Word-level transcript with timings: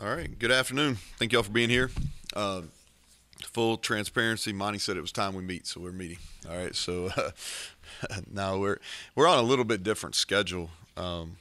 All 0.00 0.14
right. 0.14 0.38
Good 0.38 0.52
afternoon. 0.52 0.94
Thank 1.18 1.32
y'all 1.32 1.42
for 1.42 1.50
being 1.50 1.70
here. 1.70 1.90
Uh, 2.32 2.62
full 3.42 3.76
transparency. 3.76 4.52
Monty 4.52 4.78
said 4.78 4.96
it 4.96 5.00
was 5.00 5.10
time 5.10 5.34
we 5.34 5.42
meet, 5.42 5.66
so 5.66 5.80
we're 5.80 5.90
meeting. 5.90 6.18
All 6.48 6.56
right. 6.56 6.72
So 6.72 7.10
uh, 7.16 7.30
now 8.30 8.58
we're 8.58 8.78
we're 9.16 9.26
on 9.26 9.38
a 9.38 9.42
little 9.42 9.64
bit 9.64 9.82
different 9.82 10.14
schedule. 10.14 10.70
Um, 10.96 11.38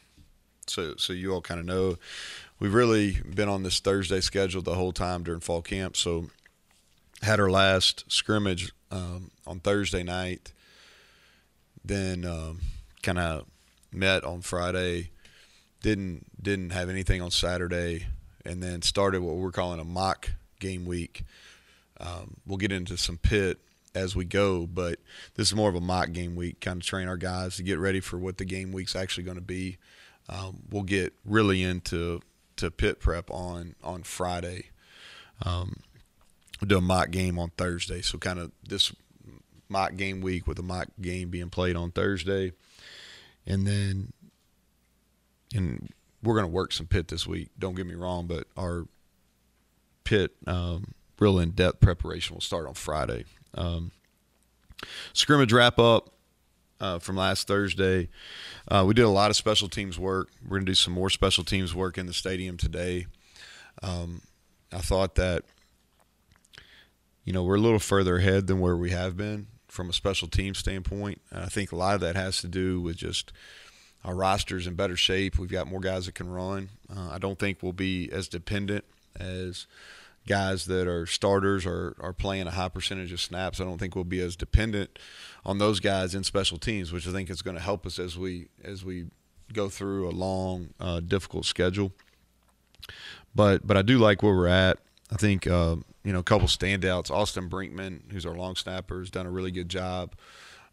so 0.65 0.95
so 0.97 1.13
you 1.13 1.35
all 1.35 1.41
kind 1.41 1.59
of 1.59 1.67
know 1.67 1.97
we've 2.59 2.73
really 2.73 3.19
been 3.21 3.47
on 3.47 3.61
this 3.61 3.79
Thursday 3.79 4.21
schedule 4.21 4.63
the 4.63 4.73
whole 4.73 4.91
time 4.91 5.21
during 5.21 5.39
fall 5.39 5.61
camp. 5.61 5.95
So 5.95 6.31
had 7.21 7.39
our 7.39 7.51
last 7.51 8.05
scrimmage 8.07 8.71
um, 8.89 9.29
on 9.45 9.59
Thursday 9.59 10.01
night. 10.01 10.51
Then 11.85 12.25
um, 12.25 12.61
kind 13.03 13.19
of 13.19 13.45
met 13.91 14.23
on 14.23 14.41
Friday. 14.41 15.11
Didn't 15.83 16.25
didn't 16.41 16.71
have 16.71 16.89
anything 16.89 17.21
on 17.21 17.29
Saturday 17.29 18.07
and 18.47 18.63
then 18.63 18.81
started 18.81 19.21
what 19.21 19.35
we're 19.35 19.51
calling 19.51 19.79
a 19.79 19.85
mock 19.85 20.31
game 20.59 20.85
week. 20.85 21.23
Um, 21.99 22.37
we'll 22.45 22.57
get 22.57 22.71
into 22.71 22.97
some 22.97 23.17
pit 23.17 23.59
as 23.93 24.15
we 24.15 24.25
go, 24.25 24.65
but 24.65 24.99
this 25.35 25.49
is 25.49 25.55
more 25.55 25.69
of 25.69 25.75
a 25.75 25.81
mock 25.81 26.11
game 26.11 26.35
week, 26.35 26.59
kind 26.59 26.81
of 26.81 26.85
train 26.85 27.07
our 27.07 27.17
guys 27.17 27.57
to 27.57 27.63
get 27.63 27.79
ready 27.79 27.99
for 27.99 28.17
what 28.17 28.37
the 28.37 28.45
game 28.45 28.71
week's 28.71 28.95
actually 28.95 29.23
going 29.23 29.37
to 29.37 29.41
be. 29.41 29.77
Um, 30.29 30.63
we'll 30.69 30.83
get 30.83 31.13
really 31.25 31.63
into 31.63 32.21
to 32.57 32.71
pit 32.71 32.99
prep 32.99 33.29
on 33.31 33.75
on 33.83 34.03
Friday. 34.03 34.67
Um, 35.43 35.77
we'll 36.59 36.67
do 36.67 36.77
a 36.77 36.81
mock 36.81 37.11
game 37.11 37.39
on 37.39 37.51
Thursday, 37.57 38.01
so 38.01 38.17
kind 38.17 38.39
of 38.39 38.51
this 38.67 38.93
mock 39.69 39.95
game 39.95 40.21
week 40.21 40.47
with 40.47 40.59
a 40.59 40.63
mock 40.63 40.87
game 41.01 41.29
being 41.29 41.49
played 41.49 41.75
on 41.75 41.91
Thursday, 41.91 42.51
and 43.45 43.65
then 43.65 44.11
and 45.55 45.89
we're 46.27 46.33
going 46.33 46.45
to 46.45 46.51
work 46.51 46.73
some 46.73 46.85
pit 46.85 47.07
this 47.07 47.25
week. 47.25 47.49
Don't 47.57 47.73
get 47.73 47.87
me 47.87 47.95
wrong, 47.95 48.27
but 48.27 48.47
our 48.57 48.85
pit 50.03 50.31
um, 50.45 50.93
real 51.19 51.39
in 51.39 51.51
depth 51.51 51.79
preparation 51.79 52.35
will 52.35 52.41
start 52.41 52.67
on 52.67 52.73
Friday. 52.73 53.23
Um, 53.53 53.91
scrimmage 55.13 55.53
wrap 55.53 55.79
up 55.79 56.09
uh, 56.81 56.99
from 56.99 57.15
last 57.15 57.47
Thursday. 57.47 58.09
Uh, 58.67 58.83
we 58.85 58.93
did 58.93 59.05
a 59.05 59.09
lot 59.09 59.29
of 59.29 59.37
special 59.37 59.69
teams 59.69 59.97
work. 59.97 60.27
We're 60.43 60.57
going 60.57 60.65
to 60.65 60.71
do 60.71 60.75
some 60.75 60.93
more 60.93 61.09
special 61.09 61.45
teams 61.45 61.73
work 61.73 61.97
in 61.97 62.07
the 62.07 62.13
stadium 62.13 62.57
today. 62.57 63.07
Um, 63.81 64.21
I 64.73 64.79
thought 64.79 65.15
that 65.15 65.45
you 67.23 67.31
know 67.31 67.43
we're 67.43 67.55
a 67.55 67.61
little 67.61 67.79
further 67.79 68.17
ahead 68.17 68.47
than 68.47 68.59
where 68.59 68.75
we 68.75 68.89
have 68.89 69.15
been 69.15 69.47
from 69.69 69.89
a 69.89 69.93
special 69.93 70.27
team 70.27 70.53
standpoint. 70.53 71.21
And 71.31 71.41
I 71.43 71.47
think 71.47 71.71
a 71.71 71.77
lot 71.77 71.95
of 71.95 72.01
that 72.01 72.17
has 72.17 72.41
to 72.41 72.49
do 72.49 72.81
with 72.81 72.97
just 72.97 73.31
our 74.07 74.15
roster's 74.15 74.65
in 74.65 74.75
better 74.75 74.95
shape. 74.95 75.37
We've 75.37 75.51
got 75.51 75.67
more 75.67 75.81
guys 75.81 76.05
that 76.05 76.15
can 76.15 76.31
run. 76.31 76.69
Uh, 76.89 77.09
I 77.11 77.17
don't 77.17 77.37
think 77.37 77.61
we'll 77.61 77.73
be 77.73 78.09
as 78.09 78.29
dependent 78.29 78.85
as 79.19 79.67
guys 80.25 80.65
that 80.65 80.87
are 80.87 81.05
starters 81.05 81.65
or 81.65 81.93
are 81.99 82.13
playing 82.13 82.47
a 82.47 82.51
high 82.51 82.69
percentage 82.69 83.11
of 83.11 83.19
snaps. 83.19 83.59
I 83.59 83.65
don't 83.65 83.77
think 83.77 83.95
we'll 83.95 84.05
be 84.05 84.21
as 84.21 84.37
dependent 84.37 84.97
on 85.45 85.57
those 85.57 85.81
guys 85.81 86.15
in 86.15 86.23
special 86.23 86.57
teams, 86.57 86.93
which 86.93 87.05
I 87.05 87.11
think 87.11 87.29
is 87.29 87.41
going 87.41 87.57
to 87.57 87.61
help 87.61 87.85
us 87.85 87.99
as 87.99 88.17
we 88.17 88.47
as 88.63 88.85
we 88.85 89.07
go 89.51 89.67
through 89.67 90.09
a 90.09 90.11
long, 90.11 90.69
uh, 90.79 91.01
difficult 91.01 91.45
schedule. 91.45 91.91
But 93.35 93.67
but 93.67 93.75
I 93.75 93.81
do 93.81 93.97
like 93.97 94.23
where 94.23 94.33
we're 94.33 94.47
at. 94.47 94.77
I 95.11 95.17
think 95.17 95.47
uh, 95.47 95.75
you 96.05 96.13
know 96.13 96.19
a 96.19 96.23
couple 96.23 96.47
standouts. 96.47 97.11
Austin 97.11 97.49
Brinkman, 97.49 98.09
who's 98.09 98.25
our 98.25 98.35
long 98.35 98.55
snapper, 98.55 98.99
has 98.99 99.09
done 99.09 99.25
a 99.25 99.31
really 99.31 99.51
good 99.51 99.67
job. 99.67 100.13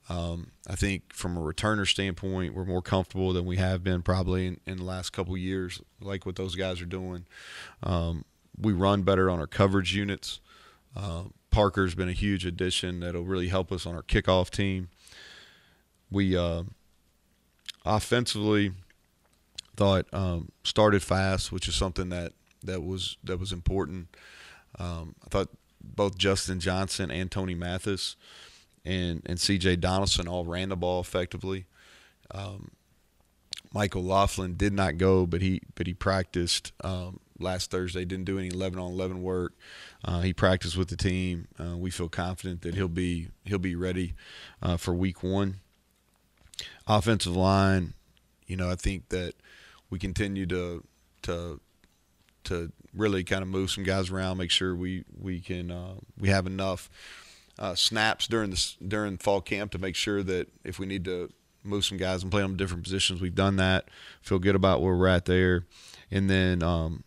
Um, 0.08 0.50
I 0.69 0.77
think 0.77 1.12
from 1.12 1.36
a 1.36 1.41
returner 1.41 1.88
standpoint, 1.88 2.55
we're 2.55 2.64
more 2.64 2.83
comfortable 2.83 3.33
than 3.33 3.47
we 3.47 3.56
have 3.56 3.83
been 3.83 4.02
probably 4.02 4.47
in, 4.47 4.60
in 4.66 4.77
the 4.77 4.84
last 4.84 5.10
couple 5.10 5.36
years, 5.36 5.80
like 6.00 6.27
what 6.27 6.36
those 6.36 6.55
guys 6.55 6.80
are 6.83 6.86
doing. 6.86 7.24
Um, 7.83 8.25
we 8.58 8.72
run 8.72 9.02
better 9.02 9.30
on 9.30 9.41
our 9.41 9.47
coverage 9.47 9.94
units. 9.94 10.41
Uh, 10.94 11.25
Parker's 11.50 11.94
been 11.94 12.08
a 12.08 12.12
huge 12.12 12.44
addition 12.44 13.00
that'll 13.00 13.25
really 13.25 13.48
help 13.48 13.72
us 13.72 13.86
on 13.86 13.94
our 13.94 14.02
kickoff 14.02 14.50
team. 14.50 14.88
We 16.10 16.36
uh, 16.36 16.65
offensively 17.84 18.72
thought 19.76 20.06
um, 20.12 20.50
started 20.65 21.03
fast, 21.03 21.50
which 21.50 21.66
is 21.66 21.75
something 21.75 22.10
that, 22.10 22.32
that 22.62 22.82
was 22.82 23.16
that 23.25 23.38
was 23.38 23.53
important. 23.53 24.09
Um, 24.78 25.15
I 25.25 25.28
thought 25.28 25.48
both 25.82 26.16
Justin 26.16 26.60
Johnson 26.60 27.10
and 27.10 27.31
Tony 27.31 27.54
Mathis 27.54 28.16
and 28.84 29.22
and 29.27 29.41
C.J. 29.41 29.77
Donaldson 29.77 30.28
all 30.28 30.45
ran 30.45 30.69
the 30.69 30.77
ball 30.77 31.00
effectively. 31.00 31.67
Um, 32.31 32.71
Michael 33.72 34.05
Laughlin 34.05 34.55
did 34.55 34.72
not 34.72 34.99
go, 34.99 35.27
but 35.27 35.43
he 35.43 35.61
but 35.75 35.87
he 35.87 35.95
practiced 35.95 36.72
um, 36.83 37.19
last 37.39 37.71
Thursday. 37.71 38.05
Didn't 38.05 38.25
do 38.25 38.39
any 38.39 38.49
eleven 38.49 38.78
on 38.78 38.93
eleven 38.93 39.22
work. 39.22 39.53
Uh, 40.05 40.21
he 40.21 40.33
practiced 40.33 40.77
with 40.77 40.89
the 40.89 40.97
team. 40.97 41.49
Uh, 41.59 41.77
we 41.77 41.91
feel 41.91 42.09
confident 42.09 42.62
that 42.62 42.75
he'll 42.75 42.89
be 42.89 43.28
he'll 43.45 43.59
be 43.59 43.75
ready 43.75 44.15
uh, 44.62 44.77
for 44.77 44.95
week 44.95 45.22
one. 45.22 45.56
Offensive 46.87 47.34
line, 47.34 47.95
you 48.47 48.56
know, 48.56 48.71
I 48.71 48.77
think 48.77 49.09
that 49.09 49.34
we 49.91 49.99
continue 49.99 50.47
to 50.47 50.84
to 51.22 51.61
to 52.45 52.71
really 52.95 53.25
kind 53.25 53.43
of 53.43 53.49
move 53.49 53.71
some 53.71 53.84
guys 53.84 54.11
around, 54.11 54.37
make 54.39 54.51
sure 54.51 54.75
we 54.75 55.05
we 55.21 55.41
can 55.41 55.71
uh, 55.71 55.95
we 56.19 56.28
have 56.28 56.47
enough 56.47 56.89
uh, 57.59 57.75
snaps 57.75 58.26
during 58.26 58.50
the 58.50 58.75
during 58.87 59.16
fall 59.19 59.41
camp 59.41 59.72
to 59.72 59.78
make 59.78 59.94
sure 59.94 60.22
that 60.22 60.48
if 60.65 60.78
we 60.78 60.87
need 60.87 61.04
to 61.04 61.31
move 61.62 61.84
some 61.84 61.98
guys 61.98 62.22
and 62.22 62.31
play 62.31 62.42
them 62.42 62.56
different 62.56 62.82
positions, 62.82 63.20
we've 63.20 63.34
done 63.34 63.56
that. 63.56 63.88
Feel 64.22 64.38
good 64.38 64.54
about 64.54 64.82
where 64.82 64.94
we're 64.94 65.09
at 65.09 65.25
there, 65.25 65.65
and 66.10 66.28
then 66.28 66.62
um, 66.62 67.04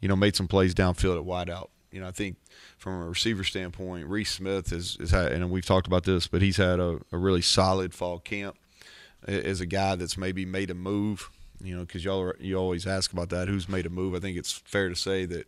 you 0.00 0.08
know 0.08 0.16
made 0.16 0.36
some 0.36 0.48
plays 0.48 0.74
downfield 0.74 1.18
at 1.18 1.26
wideout. 1.26 1.68
You 1.90 2.00
know, 2.00 2.08
I 2.08 2.12
think 2.12 2.36
from 2.78 3.02
a 3.02 3.08
receiver 3.08 3.42
standpoint, 3.42 4.06
Reese 4.06 4.30
Smith 4.30 4.72
is, 4.72 4.96
is 5.00 5.10
had, 5.10 5.32
and 5.32 5.50
we've 5.50 5.66
talked 5.66 5.88
about 5.88 6.04
this, 6.04 6.28
but 6.28 6.40
he's 6.40 6.56
had 6.56 6.78
a, 6.78 7.00
a 7.10 7.18
really 7.18 7.42
solid 7.42 7.94
fall 7.94 8.20
camp 8.20 8.56
as 9.26 9.60
a 9.60 9.66
guy 9.66 9.96
that's 9.96 10.16
maybe 10.16 10.46
made 10.46 10.70
a 10.70 10.74
move 10.74 11.30
you 11.62 11.76
know, 11.76 11.82
because 11.82 12.04
y'all 12.04 12.32
you 12.38 12.56
always 12.56 12.86
ask 12.86 13.12
about 13.12 13.28
that. 13.30 13.48
Who's 13.48 13.68
made 13.68 13.86
a 13.86 13.90
move? 13.90 14.14
I 14.14 14.18
think 14.18 14.36
it's 14.36 14.52
fair 14.52 14.88
to 14.88 14.96
say 14.96 15.26
that 15.26 15.46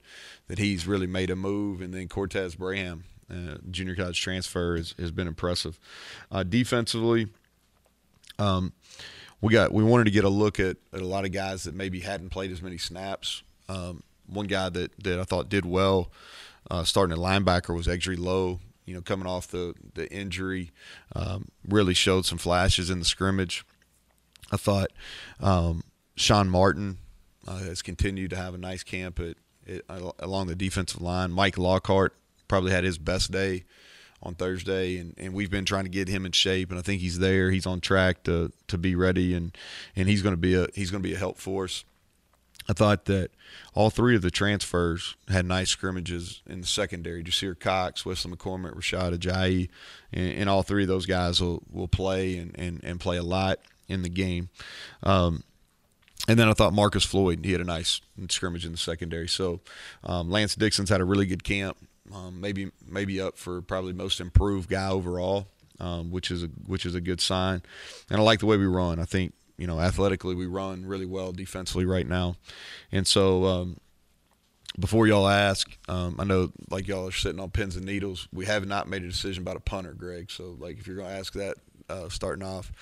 that 0.49 0.59
he's 0.59 0.87
really 0.87 1.07
made 1.07 1.31
a 1.31 1.37
move, 1.37 1.81
and 1.81 1.95
then 1.95 2.09
Cortez 2.09 2.55
Braham 2.55 3.05
uh, 3.33 3.57
junior 3.71 3.95
college 3.95 4.21
transfer 4.21 4.77
has, 4.77 4.95
has 4.99 5.11
been 5.11 5.27
impressive. 5.27 5.79
Uh, 6.31 6.43
defensively, 6.43 7.29
um, 8.39 8.73
we 9.41 9.53
got 9.53 9.73
we 9.73 9.83
wanted 9.83 10.05
to 10.05 10.11
get 10.11 10.25
a 10.25 10.29
look 10.29 10.61
at, 10.61 10.77
at, 10.93 11.01
a 11.01 11.07
lot 11.07 11.25
of 11.25 11.33
guys 11.33 11.65
that 11.65 11.75
maybe 11.75 12.01
hadn't 12.01 12.31
played 12.31 12.51
as 12.51 12.63
many 12.63 12.79
snaps. 12.79 13.43
Um, 13.69 14.03
one 14.27 14.47
guy 14.47 14.69
that, 14.69 14.93
that 15.03 15.19
I 15.19 15.25
thought 15.25 15.49
did 15.49 15.65
well 15.67 16.11
uh, 16.71 16.85
starting 16.85 17.13
at 17.13 17.19
linebacker 17.19 17.75
was 17.75 17.89
Exree 17.89 18.17
Loe. 18.17 18.61
You 18.85 18.95
know, 18.95 19.01
coming 19.01 19.27
off 19.27 19.49
the 19.49 19.75
the 19.95 20.11
injury, 20.13 20.73
um, 21.15 21.49
really 21.67 21.95
showed 21.95 22.27
some 22.27 22.39
flashes 22.39 22.91
in 22.91 22.99
the 22.99 23.05
scrimmage. 23.05 23.65
I 24.51 24.57
thought 24.57 24.91
um, 25.41 25.85
Sean 26.17 26.49
Martin 26.51 26.99
uh, 27.47 27.59
has 27.59 27.81
continued 27.81 28.31
to 28.31 28.37
have 28.37 28.55
a 28.55 28.59
nice 28.59 28.83
camp 28.83 29.21
at, 29.21 29.37
at, 29.69 29.83
along 30.19 30.49
the 30.49 30.57
defensive 30.57 31.01
line. 31.01 31.31
Mike 31.31 31.57
Lockhart 31.57 32.15
probably 32.53 32.71
had 32.71 32.85
his 32.85 32.99
best 32.99 33.33
day 33.33 33.65
on 34.23 34.35
Thursday, 34.35 34.99
and, 34.99 35.15
and 35.17 35.33
we've 35.33 35.51
been 35.51 35.65
trying 35.65 35.85
to 35.85 35.91
get 35.91 36.07
him 36.07 36.27
in 36.27 36.33
shape, 36.33 36.69
and 36.69 36.79
I 36.79 36.83
think 36.83 37.01
he's 37.01 37.19
there. 37.19 37.51
He's 37.51 37.65
on 37.65 37.81
track 37.81 38.25
to 38.25 38.53
to 38.67 38.77
be 38.77 38.95
ready, 38.95 39.33
and 39.33 39.57
and 39.97 40.07
he's 40.07 40.21
going 40.21 40.35
to 40.35 40.41
be 40.41 40.53
a 40.53 40.67
he's 40.75 40.91
going 40.91 41.03
to 41.03 41.09
be 41.09 41.15
a 41.15 41.19
help 41.19 41.39
for 41.39 41.65
us. 41.65 41.83
I 42.69 42.75
thought 42.75 43.07
that 43.07 43.31
all 43.73 43.89
three 43.89 44.15
of 44.15 44.21
the 44.21 44.31
transfers 44.31 45.17
had 45.29 45.47
nice 45.47 45.71
scrimmages 45.71 46.43
in 46.47 46.61
the 46.61 46.67
secondary. 46.67 47.25
Jasir 47.25 47.59
Cox, 47.59 48.05
Wesley 48.05 48.31
McCormick, 48.31 48.75
Rashad 48.75 49.17
Ajayi, 49.17 49.71
and, 50.13 50.33
and, 50.41 50.51
all 50.51 50.63
three 50.63 50.83
of 50.83 50.89
those 50.89 51.07
guys 51.07 51.41
will, 51.41 51.63
will 51.73 51.89
play 51.89 52.37
and, 52.37 52.55
and, 52.57 52.85
and 52.85 53.01
play 53.01 53.17
a 53.17 53.23
lot 53.25 53.61
in 53.89 54.03
the 54.03 54.09
game. 54.09 54.51
Um, 55.03 55.43
and 56.29 56.39
then 56.39 56.49
I 56.49 56.53
thought 56.53 56.73
Marcis 56.73 57.05
Floyd, 57.05 57.45
he 57.45 57.51
had 57.51 57.61
a 57.61 57.65
nice 57.65 58.01
scrimmage 58.29 58.65
in 58.65 58.71
the 58.71 58.79
secondary. 58.79 59.27
So 59.27 59.59
um, 60.05 60.31
Lance 60.31 60.55
Dixon's 60.55 60.91
had 60.91 61.01
a 61.01 61.05
really 61.05 61.27
good 61.27 61.43
camp 61.43 61.77
um, 62.13 62.41
maybe 62.41 62.71
maybe 62.87 63.21
up 63.21 63.39
for 63.39 63.63
probably 63.63 63.93
most 63.93 64.21
improved 64.21 64.69
guy 64.69 64.89
overall, 64.89 65.49
um, 65.81 66.11
which 66.11 66.31
is 66.31 66.43
a 66.43 66.47
which 66.67 66.87
is 66.87 66.95
a 66.95 67.01
good 67.01 67.21
sign. 67.21 67.63
And 68.11 68.21
I 68.21 68.23
like 68.23 68.41
the 68.41 68.47
way 68.47 68.57
we 68.57 68.67
run. 68.67 68.99
I 68.99 69.05
think 69.05 69.33
you 69.57 69.67
know 69.67 69.81
athletically 69.81 70.35
we 70.35 70.47
run 70.47 70.85
really 70.87 71.07
well 71.07 71.33
defensively 71.33 71.85
right 71.85 72.07
now, 72.07 72.37
and 72.91 73.07
so. 73.07 73.45
Um, 73.45 73.77
before 74.81 75.07
y'all 75.07 75.29
ask, 75.29 75.77
um, 75.87 76.17
I 76.19 76.25
know 76.25 76.51
like 76.71 76.89
y'all 76.89 77.07
are 77.07 77.13
sitting 77.13 77.39
on 77.39 77.51
pins 77.51 77.77
and 77.77 77.85
needles. 77.85 78.27
We 78.33 78.47
have 78.47 78.67
not 78.67 78.89
made 78.89 79.03
a 79.03 79.09
decision 79.09 79.43
about 79.43 79.57
a 79.57 79.61
punter, 79.61 79.93
Greg. 79.93 80.31
So 80.31 80.57
like 80.59 80.79
if 80.79 80.87
you're 80.87 80.97
to 80.97 81.05
ask 81.05 81.35
that 81.35 81.59
uh, 81.91 82.09
starting 82.09 82.43
off, 82.43 82.73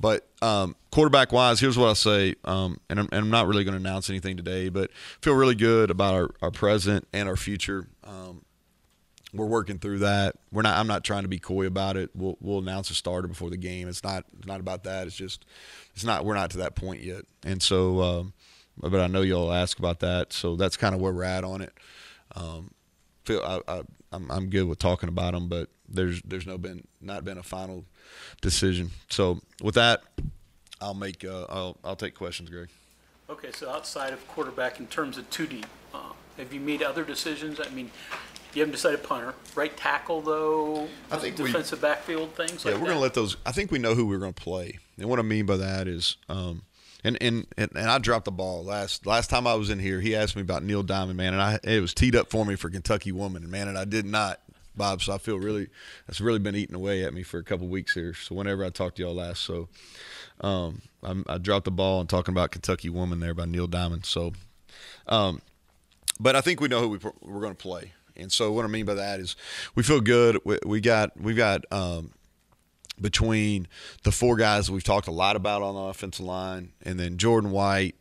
but 0.00 0.28
um, 0.42 0.76
quarterback 0.92 1.32
wise, 1.32 1.60
here's 1.60 1.76
what 1.76 1.86
I'll 1.86 1.94
say, 1.96 2.36
um, 2.44 2.78
and, 2.88 3.00
I'm, 3.00 3.08
and, 3.10 3.24
I'm, 3.24 3.30
not 3.30 3.46
really 3.46 3.64
going 3.64 3.72
to 3.74 3.80
announce 3.80 4.10
anything 4.10 4.36
today, 4.36 4.68
but 4.68 4.92
feel 5.22 5.34
really 5.34 5.54
good 5.54 5.90
about 5.90 6.14
our, 6.14 6.30
our 6.42 6.50
present 6.52 7.08
and 7.12 7.28
our 7.28 7.36
future. 7.36 7.88
We're 9.34 9.46
working 9.46 9.78
through 9.78 9.98
that. 9.98 10.36
We're 10.52 10.62
not. 10.62 10.78
I'm 10.78 10.86
not 10.86 11.02
trying 11.04 11.22
to 11.22 11.28
be 11.28 11.38
coy 11.38 11.66
about 11.66 11.96
it. 11.96 12.10
We'll 12.14 12.38
we'll 12.40 12.60
announce 12.60 12.90
a 12.90 12.94
starter 12.94 13.26
before 13.26 13.50
the 13.50 13.56
game. 13.56 13.88
It's 13.88 14.04
not 14.04 14.24
it's 14.38 14.46
not 14.46 14.60
about 14.60 14.84
that. 14.84 15.06
It's 15.06 15.16
just 15.16 15.44
it's 15.94 16.04
not. 16.04 16.24
We're 16.24 16.34
not 16.34 16.50
to 16.52 16.58
that 16.58 16.76
point 16.76 17.02
yet. 17.02 17.24
And 17.44 17.60
so 17.60 18.00
um, 18.00 18.32
but 18.76 18.94
I 19.00 19.06
know 19.06 19.22
y'all 19.22 19.52
ask 19.52 19.78
about 19.78 20.00
that, 20.00 20.32
so 20.32 20.56
that's 20.56 20.76
kind 20.76 20.94
of 20.94 21.00
where 21.00 21.12
we're 21.12 21.24
at 21.24 21.44
on 21.44 21.60
it. 21.60 21.72
Um, 22.34 22.70
feel 23.24 23.40
I, 23.40 23.60
I 23.72 23.82
I'm, 24.12 24.30
I'm 24.30 24.50
good 24.50 24.64
with 24.64 24.78
talking 24.78 25.08
about 25.08 25.34
them, 25.34 25.48
but 25.48 25.68
there's 25.88 26.22
there's 26.22 26.46
no 26.46 26.58
been 26.58 26.86
not 27.00 27.24
been 27.24 27.38
a 27.38 27.42
final 27.42 27.84
decision. 28.40 28.90
So 29.10 29.40
with 29.62 29.74
that, 29.74 30.02
I'll 30.80 30.94
make 30.94 31.24
uh, 31.24 31.46
I'll 31.48 31.76
I'll 31.84 31.96
take 31.96 32.14
questions, 32.14 32.50
Greg. 32.50 32.68
Okay, 33.30 33.52
so 33.52 33.70
outside 33.70 34.12
of 34.12 34.26
quarterback, 34.28 34.78
in 34.78 34.86
terms 34.86 35.16
of 35.16 35.28
two 35.30 35.46
deep, 35.46 35.66
uh, 35.94 36.12
have 36.36 36.52
you 36.52 36.60
made 36.60 36.82
other 36.82 37.04
decisions? 37.04 37.58
I 37.58 37.70
mean, 37.70 37.90
you 38.54 38.60
haven't 38.60 38.72
decided 38.72 39.02
punter, 39.02 39.34
right 39.54 39.76
tackle 39.76 40.20
though. 40.20 40.88
I 41.10 41.16
think 41.16 41.38
we- 41.38 41.46
defensive 41.46 41.80
backfield 41.80 42.34
things 42.34 42.64
Yeah, 42.64 42.72
like 42.72 42.80
we're 42.80 42.88
gonna 42.88 43.00
let 43.00 43.14
those. 43.14 43.36
I 43.44 43.52
think 43.52 43.70
we 43.70 43.78
know 43.78 43.94
who 43.94 44.06
we're 44.06 44.18
gonna 44.18 44.32
play, 44.32 44.78
and 44.98 45.08
what 45.08 45.18
I 45.18 45.22
mean 45.22 45.46
by 45.46 45.56
that 45.56 45.88
is, 45.88 46.16
um, 46.28 46.62
and 47.02 47.18
and 47.20 47.46
and, 47.56 47.70
and 47.74 47.90
I 47.90 47.98
dropped 47.98 48.24
the 48.24 48.32
ball 48.32 48.64
last 48.64 49.06
last 49.06 49.30
time 49.30 49.46
I 49.46 49.54
was 49.54 49.70
in 49.70 49.78
here. 49.78 50.00
He 50.00 50.14
asked 50.16 50.36
me 50.36 50.42
about 50.42 50.62
Neil 50.62 50.82
Diamond, 50.82 51.16
man, 51.16 51.32
and 51.34 51.42
I 51.42 51.58
it 51.62 51.80
was 51.80 51.94
teed 51.94 52.14
up 52.16 52.30
for 52.30 52.44
me 52.44 52.56
for 52.56 52.70
Kentucky 52.70 53.12
Woman, 53.12 53.42
and 53.42 53.50
man, 53.52 53.68
and 53.68 53.76
I 53.76 53.84
did 53.84 54.06
not, 54.06 54.40
Bob. 54.76 55.02
So 55.02 55.12
I 55.12 55.18
feel 55.18 55.38
really 55.38 55.68
that's 56.06 56.20
really 56.20 56.38
been 56.38 56.56
eating 56.56 56.74
away 56.76 57.04
at 57.04 57.12
me 57.12 57.22
for 57.22 57.38
a 57.38 57.44
couple 57.44 57.68
weeks 57.68 57.94
here. 57.94 58.14
So 58.14 58.34
whenever 58.34 58.64
I 58.64 58.70
talked 58.70 58.96
to 58.96 59.02
y'all 59.02 59.14
last, 59.14 59.42
so 59.42 59.68
um, 60.40 60.82
I'm, 61.02 61.24
I 61.28 61.38
dropped 61.38 61.64
the 61.64 61.70
ball 61.70 62.00
on 62.00 62.06
talking 62.06 62.32
about 62.32 62.50
Kentucky 62.50 62.88
Woman 62.88 63.20
there 63.20 63.34
by 63.34 63.44
Neil 63.44 63.66
Diamond. 63.66 64.06
So, 64.06 64.32
um, 65.06 65.42
but 66.18 66.36
I 66.36 66.40
think 66.40 66.60
we 66.60 66.68
know 66.68 66.80
who 66.80 66.88
we, 66.88 66.98
we're 67.22 67.40
going 67.40 67.54
to 67.54 67.62
play. 67.62 67.92
And 68.16 68.30
so 68.30 68.52
what 68.52 68.64
I 68.64 68.68
mean 68.68 68.86
by 68.86 68.94
that 68.94 69.20
is 69.20 69.36
we 69.74 69.82
feel 69.82 70.00
good. 70.00 70.38
We, 70.44 70.58
we 70.64 70.80
got 70.80 71.18
we 71.20 71.34
got 71.34 71.64
um, 71.72 72.12
between 73.00 73.68
the 74.02 74.12
four 74.12 74.36
guys 74.36 74.70
we've 74.70 74.84
talked 74.84 75.08
a 75.08 75.12
lot 75.12 75.36
about 75.36 75.62
on 75.62 75.74
the 75.74 75.80
offensive 75.82 76.24
line, 76.24 76.72
and 76.82 76.98
then 76.98 77.18
Jordan 77.18 77.50
White, 77.50 77.96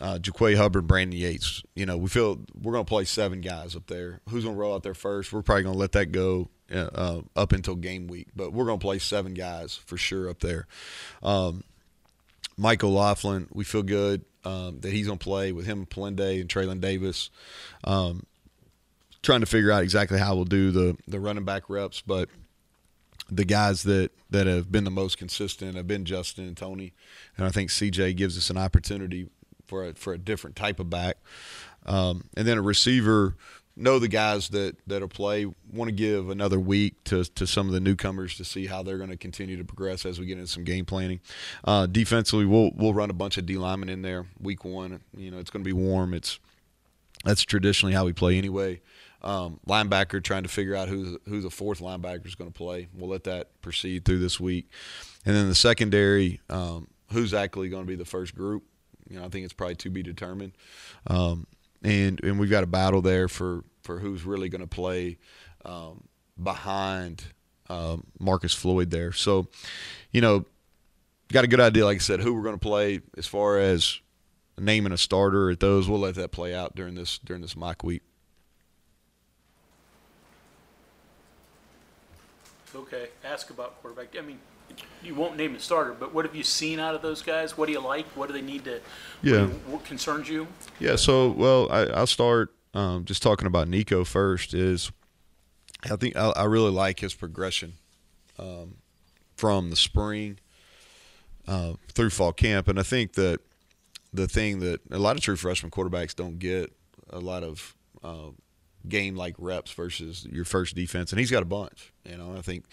uh, 0.00 0.18
Jaquay 0.20 0.56
Hubbard, 0.56 0.86
Brandon 0.86 1.18
Yates. 1.18 1.62
You 1.74 1.86
know, 1.86 1.96
we 1.96 2.08
feel 2.08 2.40
we're 2.60 2.72
going 2.72 2.84
to 2.84 2.88
play 2.88 3.04
seven 3.04 3.40
guys 3.40 3.74
up 3.74 3.86
there. 3.86 4.20
Who's 4.28 4.44
going 4.44 4.56
to 4.56 4.60
roll 4.60 4.74
out 4.74 4.82
there 4.82 4.94
first? 4.94 5.32
We're 5.32 5.42
probably 5.42 5.64
going 5.64 5.74
to 5.74 5.80
let 5.80 5.92
that 5.92 6.12
go 6.12 6.48
uh, 6.72 6.90
uh, 6.94 7.20
up 7.36 7.52
until 7.52 7.74
game 7.74 8.06
week, 8.06 8.28
but 8.36 8.52
we're 8.52 8.66
going 8.66 8.78
to 8.78 8.84
play 8.84 8.98
seven 8.98 9.34
guys 9.34 9.74
for 9.74 9.96
sure 9.96 10.28
up 10.28 10.40
there. 10.40 10.66
Um, 11.22 11.64
Michael 12.56 12.92
Laughlin, 12.92 13.48
we 13.52 13.64
feel 13.64 13.82
good 13.82 14.24
um, 14.44 14.78
that 14.80 14.92
he's 14.92 15.06
going 15.06 15.18
to 15.18 15.24
play 15.24 15.52
with 15.52 15.66
him, 15.66 15.86
Polendey, 15.86 16.40
and 16.40 16.48
Traylon 16.48 16.80
Davis. 16.80 17.30
Um, 17.82 18.24
trying 19.24 19.40
to 19.40 19.46
figure 19.46 19.72
out 19.72 19.82
exactly 19.82 20.18
how 20.18 20.36
we'll 20.36 20.44
do 20.44 20.70
the 20.70 20.96
the 21.08 21.18
running 21.18 21.44
back 21.44 21.68
reps, 21.68 22.00
but 22.00 22.28
the 23.30 23.44
guys 23.44 23.82
that 23.84 24.12
that 24.30 24.46
have 24.46 24.70
been 24.70 24.84
the 24.84 24.90
most 24.90 25.18
consistent 25.18 25.74
have 25.76 25.88
been 25.88 26.04
Justin 26.04 26.46
and 26.46 26.56
Tony, 26.56 26.92
and 27.36 27.46
I 27.46 27.50
think 27.50 27.70
CJ 27.70 28.16
gives 28.16 28.38
us 28.38 28.50
an 28.50 28.58
opportunity 28.58 29.28
for 29.66 29.88
a, 29.88 29.94
for 29.94 30.12
a 30.12 30.18
different 30.18 30.56
type 30.56 30.78
of 30.78 30.90
back, 30.90 31.16
um, 31.86 32.24
and 32.36 32.46
then 32.46 32.58
a 32.58 32.62
receiver. 32.62 33.36
Know 33.76 33.98
the 33.98 34.06
guys 34.06 34.50
that 34.50 34.76
that'll 34.86 35.08
play. 35.08 35.46
Want 35.46 35.88
to 35.88 35.92
give 35.92 36.30
another 36.30 36.60
week 36.60 37.02
to 37.04 37.24
to 37.24 37.44
some 37.44 37.66
of 37.66 37.72
the 37.72 37.80
newcomers 37.80 38.36
to 38.36 38.44
see 38.44 38.66
how 38.66 38.84
they're 38.84 38.98
going 38.98 39.10
to 39.10 39.16
continue 39.16 39.56
to 39.56 39.64
progress 39.64 40.06
as 40.06 40.20
we 40.20 40.26
get 40.26 40.38
into 40.38 40.46
some 40.46 40.62
game 40.62 40.84
planning. 40.84 41.18
Uh, 41.64 41.86
defensively, 41.86 42.44
we'll 42.44 42.70
we'll 42.76 42.94
run 42.94 43.10
a 43.10 43.14
bunch 43.14 43.36
of 43.36 43.46
D 43.46 43.56
linemen 43.56 43.88
in 43.88 44.02
there 44.02 44.26
week 44.40 44.64
one. 44.64 45.00
You 45.16 45.32
know, 45.32 45.38
it's 45.38 45.50
going 45.50 45.64
to 45.64 45.68
be 45.68 45.72
warm. 45.72 46.14
It's 46.14 46.38
that's 47.24 47.42
traditionally 47.42 47.94
how 47.94 48.04
we 48.04 48.12
play 48.12 48.38
anyway. 48.38 48.80
Um, 49.24 49.58
linebacker 49.66 50.22
trying 50.22 50.42
to 50.42 50.50
figure 50.50 50.76
out 50.76 50.88
who 50.88 51.18
who 51.26 51.40
the 51.40 51.50
fourth 51.50 51.80
linebacker 51.80 52.26
is 52.26 52.34
going 52.34 52.50
to 52.50 52.56
play. 52.56 52.88
We'll 52.94 53.08
let 53.08 53.24
that 53.24 53.60
proceed 53.62 54.04
through 54.04 54.18
this 54.18 54.38
week, 54.38 54.68
and 55.24 55.34
then 55.34 55.48
the 55.48 55.54
secondary, 55.54 56.40
um, 56.50 56.88
who's 57.10 57.32
actually 57.32 57.70
going 57.70 57.84
to 57.84 57.88
be 57.88 57.96
the 57.96 58.04
first 58.04 58.34
group. 58.34 58.64
You 59.08 59.18
know, 59.18 59.24
I 59.24 59.28
think 59.30 59.44
it's 59.44 59.54
probably 59.54 59.76
to 59.76 59.90
be 59.90 60.02
determined. 60.02 60.52
Um, 61.06 61.46
and 61.82 62.22
and 62.22 62.38
we've 62.38 62.50
got 62.50 62.64
a 62.64 62.66
battle 62.66 63.00
there 63.02 63.28
for 63.28 63.64
for 63.82 63.98
who's 63.98 64.24
really 64.24 64.48
going 64.48 64.60
to 64.60 64.66
play 64.66 65.18
um, 65.64 66.04
behind 66.42 67.24
um, 67.68 68.04
Marcis 68.20 68.54
Floyd 68.54 68.90
there. 68.90 69.12
So, 69.12 69.48
you 70.10 70.20
know, 70.20 70.44
got 71.32 71.44
a 71.44 71.48
good 71.48 71.60
idea, 71.60 71.84
like 71.84 71.96
I 71.96 72.00
said, 72.00 72.20
who 72.20 72.34
we're 72.34 72.42
going 72.42 72.58
to 72.58 72.60
play 72.60 73.00
as 73.16 73.26
far 73.26 73.58
as 73.58 74.00
naming 74.58 74.92
a 74.92 74.98
starter 74.98 75.50
at 75.50 75.60
those. 75.60 75.88
We'll 75.88 76.00
let 76.00 76.14
that 76.16 76.30
play 76.30 76.54
out 76.54 76.74
during 76.74 76.94
this 76.94 77.18
during 77.18 77.42
this 77.42 77.56
mock 77.56 77.82
week. 77.82 78.02
Okay, 82.74 83.08
ask 83.24 83.50
about 83.50 83.80
quarterback. 83.80 84.16
I 84.18 84.22
mean, 84.22 84.38
you 85.02 85.14
won't 85.14 85.36
name 85.36 85.54
a 85.54 85.60
starter, 85.60 85.94
but 85.98 86.12
what 86.14 86.24
have 86.24 86.34
you 86.34 86.42
seen 86.42 86.80
out 86.80 86.94
of 86.94 87.02
those 87.02 87.22
guys? 87.22 87.56
What 87.56 87.66
do 87.66 87.72
you 87.72 87.80
like? 87.80 88.06
What 88.16 88.26
do 88.28 88.32
they 88.32 88.40
need 88.42 88.64
to? 88.64 88.80
Yeah. 89.22 89.42
What, 89.42 89.48
you- 89.50 89.54
what 89.72 89.84
concerns 89.84 90.28
you? 90.28 90.46
Yeah, 90.80 90.96
so 90.96 91.30
well, 91.30 91.70
I, 91.70 91.82
I'll 91.86 92.06
start 92.06 92.52
um, 92.74 93.04
just 93.04 93.22
talking 93.22 93.46
about 93.46 93.68
Nico 93.68 94.04
first. 94.04 94.54
Is 94.54 94.90
I 95.84 95.96
think 95.96 96.16
I, 96.16 96.30
I 96.30 96.44
really 96.44 96.70
like 96.72 97.00
his 97.00 97.14
progression 97.14 97.74
um, 98.38 98.76
from 99.36 99.70
the 99.70 99.76
spring 99.76 100.38
uh, 101.46 101.74
through 101.92 102.10
fall 102.10 102.32
camp, 102.32 102.66
and 102.68 102.78
I 102.80 102.82
think 102.82 103.12
that 103.14 103.40
the 104.12 104.26
thing 104.26 104.60
that 104.60 104.80
a 104.90 104.98
lot 104.98 105.16
of 105.16 105.22
true 105.22 105.36
freshman 105.36 105.70
quarterbacks 105.70 106.14
don't 106.14 106.38
get 106.38 106.72
a 107.10 107.18
lot 107.20 107.42
of 107.44 107.74
uh, 108.02 108.30
game 108.88 109.16
like 109.16 109.34
reps 109.38 109.72
versus 109.72 110.26
your 110.30 110.44
first 110.44 110.74
defense, 110.74 111.12
and 111.12 111.18
he's 111.18 111.30
got 111.30 111.42
a 111.42 111.46
bunch. 111.46 111.92
You 112.04 112.16
know, 112.16 112.34
I 112.36 112.42
think. 112.42 112.64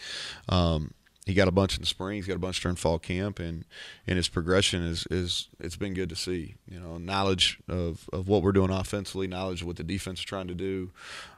Um, 0.50 0.94
he 1.26 1.36
got 1.36 1.48
a 1.48 1.52
bunch 1.52 1.76
in 1.76 1.82
the 1.82 1.88
spring. 1.88 2.16
He's 2.16 2.26
got 2.26 2.36
a 2.36 2.40
bunch 2.40 2.62
during 2.62 2.76
fall 2.76 2.98
camp, 2.98 3.40
and 3.40 3.64
and 4.08 4.18
his 4.18 4.28
progression 4.28 4.84
is 4.84 5.06
is 5.12 5.50
it's 5.60 5.76
been 5.76 5.94
good 5.94 6.10
to 6.10 6.16
see. 6.16 6.56
You 6.68 6.80
know, 6.80 6.98
knowledge 6.98 7.60
of 7.70 8.10
of 8.12 8.28
what 8.28 8.42
we're 8.42 8.52
doing 8.52 8.72
offensively, 8.72 9.28
knowledge 9.28 9.62
of 9.62 9.68
what 9.68 9.76
the 9.76 9.84
defense 9.84 10.20
is 10.20 10.26
trying 10.26 10.48
to 10.48 10.56
do. 10.56 10.92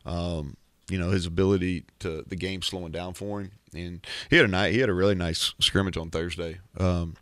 Um, 0.05 0.55
you 0.89 0.97
know, 0.97 1.11
his 1.11 1.25
ability 1.25 1.85
to 1.99 2.23
the 2.27 2.35
game 2.35 2.61
slowing 2.61 2.91
down 2.91 3.13
for 3.13 3.41
him, 3.41 3.51
and 3.73 4.05
he 4.29 4.37
had 4.37 4.45
a 4.45 4.49
night. 4.49 4.73
He 4.73 4.79
had 4.79 4.89
a 4.89 4.93
really 4.93 5.15
nice 5.15 5.53
scrimmage 5.59 5.97
on 5.97 6.09
Thursday. 6.09 6.59
Um, 6.77 7.15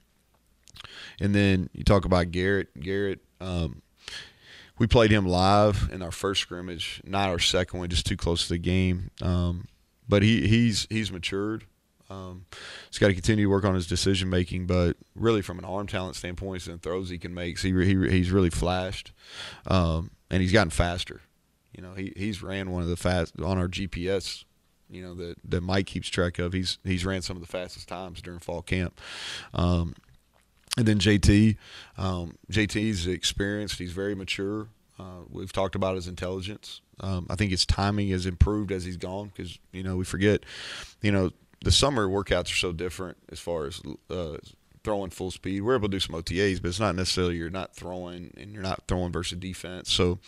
and 1.20 1.34
then 1.34 1.70
you 1.74 1.84
talk 1.84 2.06
about 2.06 2.32
Garrett. 2.32 2.80
Garrett, 2.80 3.22
um, 3.40 3.82
we 4.82 4.88
played 4.88 5.12
him 5.12 5.28
live 5.28 5.92
in 5.94 6.02
our 6.02 6.10
first 6.10 6.42
scrimmage, 6.42 7.04
not 7.06 7.30
our 7.30 7.38
second 7.38 7.78
one, 7.78 7.88
just 7.88 8.08
too 8.08 8.18
close 8.18 8.48
to 8.48 8.54
the 8.54 8.58
game. 8.58 9.12
Um, 9.22 9.68
but 10.10 10.24
he 10.24 10.48
he's 10.48 10.88
he's 10.90 11.12
matured. 11.12 11.66
Um, 12.10 12.48
he's 12.90 12.98
got 12.98 13.10
to 13.10 13.14
continue 13.14 13.46
to 13.46 13.50
work 13.52 13.64
on 13.64 13.76
his 13.76 13.86
decision 13.86 14.32
making, 14.32 14.66
but 14.66 14.98
really 15.14 15.44
from 15.44 15.60
an 15.60 15.66
arm 15.66 15.86
talent 15.86 16.16
standpoint 16.16 16.66
and 16.66 16.82
throws 16.82 17.10
he 17.12 17.20
can 17.20 17.32
make, 17.32 17.60
he, 17.60 17.72
he 17.72 18.10
he's 18.10 18.32
really 18.32 18.50
flashed, 18.50 19.12
um, 19.68 20.10
and 20.32 20.42
he's 20.42 20.52
gotten 20.52 20.72
faster. 20.72 21.22
You 21.78 21.84
know, 21.84 21.94
he 21.94 22.12
he's 22.18 22.42
ran 22.42 22.72
one 22.72 22.82
of 22.82 22.90
the 22.90 22.98
fast 22.98 23.40
on 23.40 23.60
our 23.60 23.68
GPS. 23.68 24.46
You 24.90 25.04
know 25.04 25.14
that 25.14 25.36
that 25.48 25.62
Mike 25.62 25.86
keeps 25.86 26.10
track 26.10 26.40
of. 26.40 26.54
He's 26.54 26.80
he's 26.84 27.06
ran 27.06 27.22
some 27.22 27.38
of 27.38 27.42
the 27.42 27.48
fastest 27.48 27.88
times 27.88 28.20
during 28.20 28.40
fall 28.40 28.64
camp. 28.64 29.00
Um, 29.54 29.94
and 30.78 30.86
then 30.86 31.00
JT, 31.00 31.58
um, 31.98 32.38
JT's 32.52 33.06
experienced. 33.08 33.78
He's 33.78 33.92
very 33.92 34.16
mature. 34.16 34.70
Uh, 35.02 35.24
we've 35.30 35.52
talked 35.52 35.76
about 35.76 35.96
his 35.96 36.08
intelligence. 36.08 36.82
Um, 37.00 37.26
I 37.30 37.36
think 37.36 37.50
his 37.50 37.66
timing 37.66 38.10
has 38.10 38.26
improved 38.26 38.72
as 38.72 38.86
he's 38.86 38.98
gone 38.98 39.32
because 39.36 39.58
you 39.72 39.82
know 39.82 39.98
we 39.98 40.06
forget, 40.06 40.44
you 41.02 41.12
know, 41.12 41.32
the 41.64 41.72
summer 41.72 42.08
workouts 42.08 42.52
are 42.52 42.58
so 42.58 42.72
different 42.72 43.18
as 43.32 43.40
far 43.40 43.66
as 43.66 43.82
uh, 44.10 44.38
throwing 44.84 45.10
full 45.10 45.32
speed. 45.32 45.62
We're 45.62 45.76
able 45.76 45.88
to 45.88 45.92
do 45.92 46.00
some 46.00 46.16
OTAs, 46.16 46.62
but 46.62 46.70
it's 46.70 46.80
not 46.80 46.96
necessarily 46.96 47.36
you're 47.36 47.50
not 47.50 47.76
throwing 47.76 48.32
and 48.38 48.54
you're 48.54 48.64
not 48.64 48.84
throwing 48.88 49.12
versus 49.12 49.40
defense. 49.40 49.92
So 49.92 50.20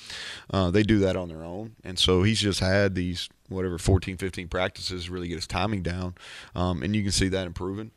uh, 0.51 0.71
they 0.71 0.83
do 0.83 0.99
that 0.99 1.15
on 1.15 1.29
their 1.29 1.43
own. 1.43 1.75
And 1.83 1.97
so 1.97 2.23
he's 2.23 2.39
just 2.39 2.59
had 2.59 2.95
these 2.95 3.29
whatever 3.49 3.77
14, 3.77 4.17
15 4.17 4.47
practices 4.47 5.09
really 5.09 5.27
get 5.27 5.35
his 5.35 5.47
timing 5.47 5.83
down, 5.83 6.15
um, 6.55 6.81
and 6.81 6.95
you 6.95 7.03
can 7.03 7.11
see 7.11 7.27
that 7.29 7.45
improving. 7.45 7.91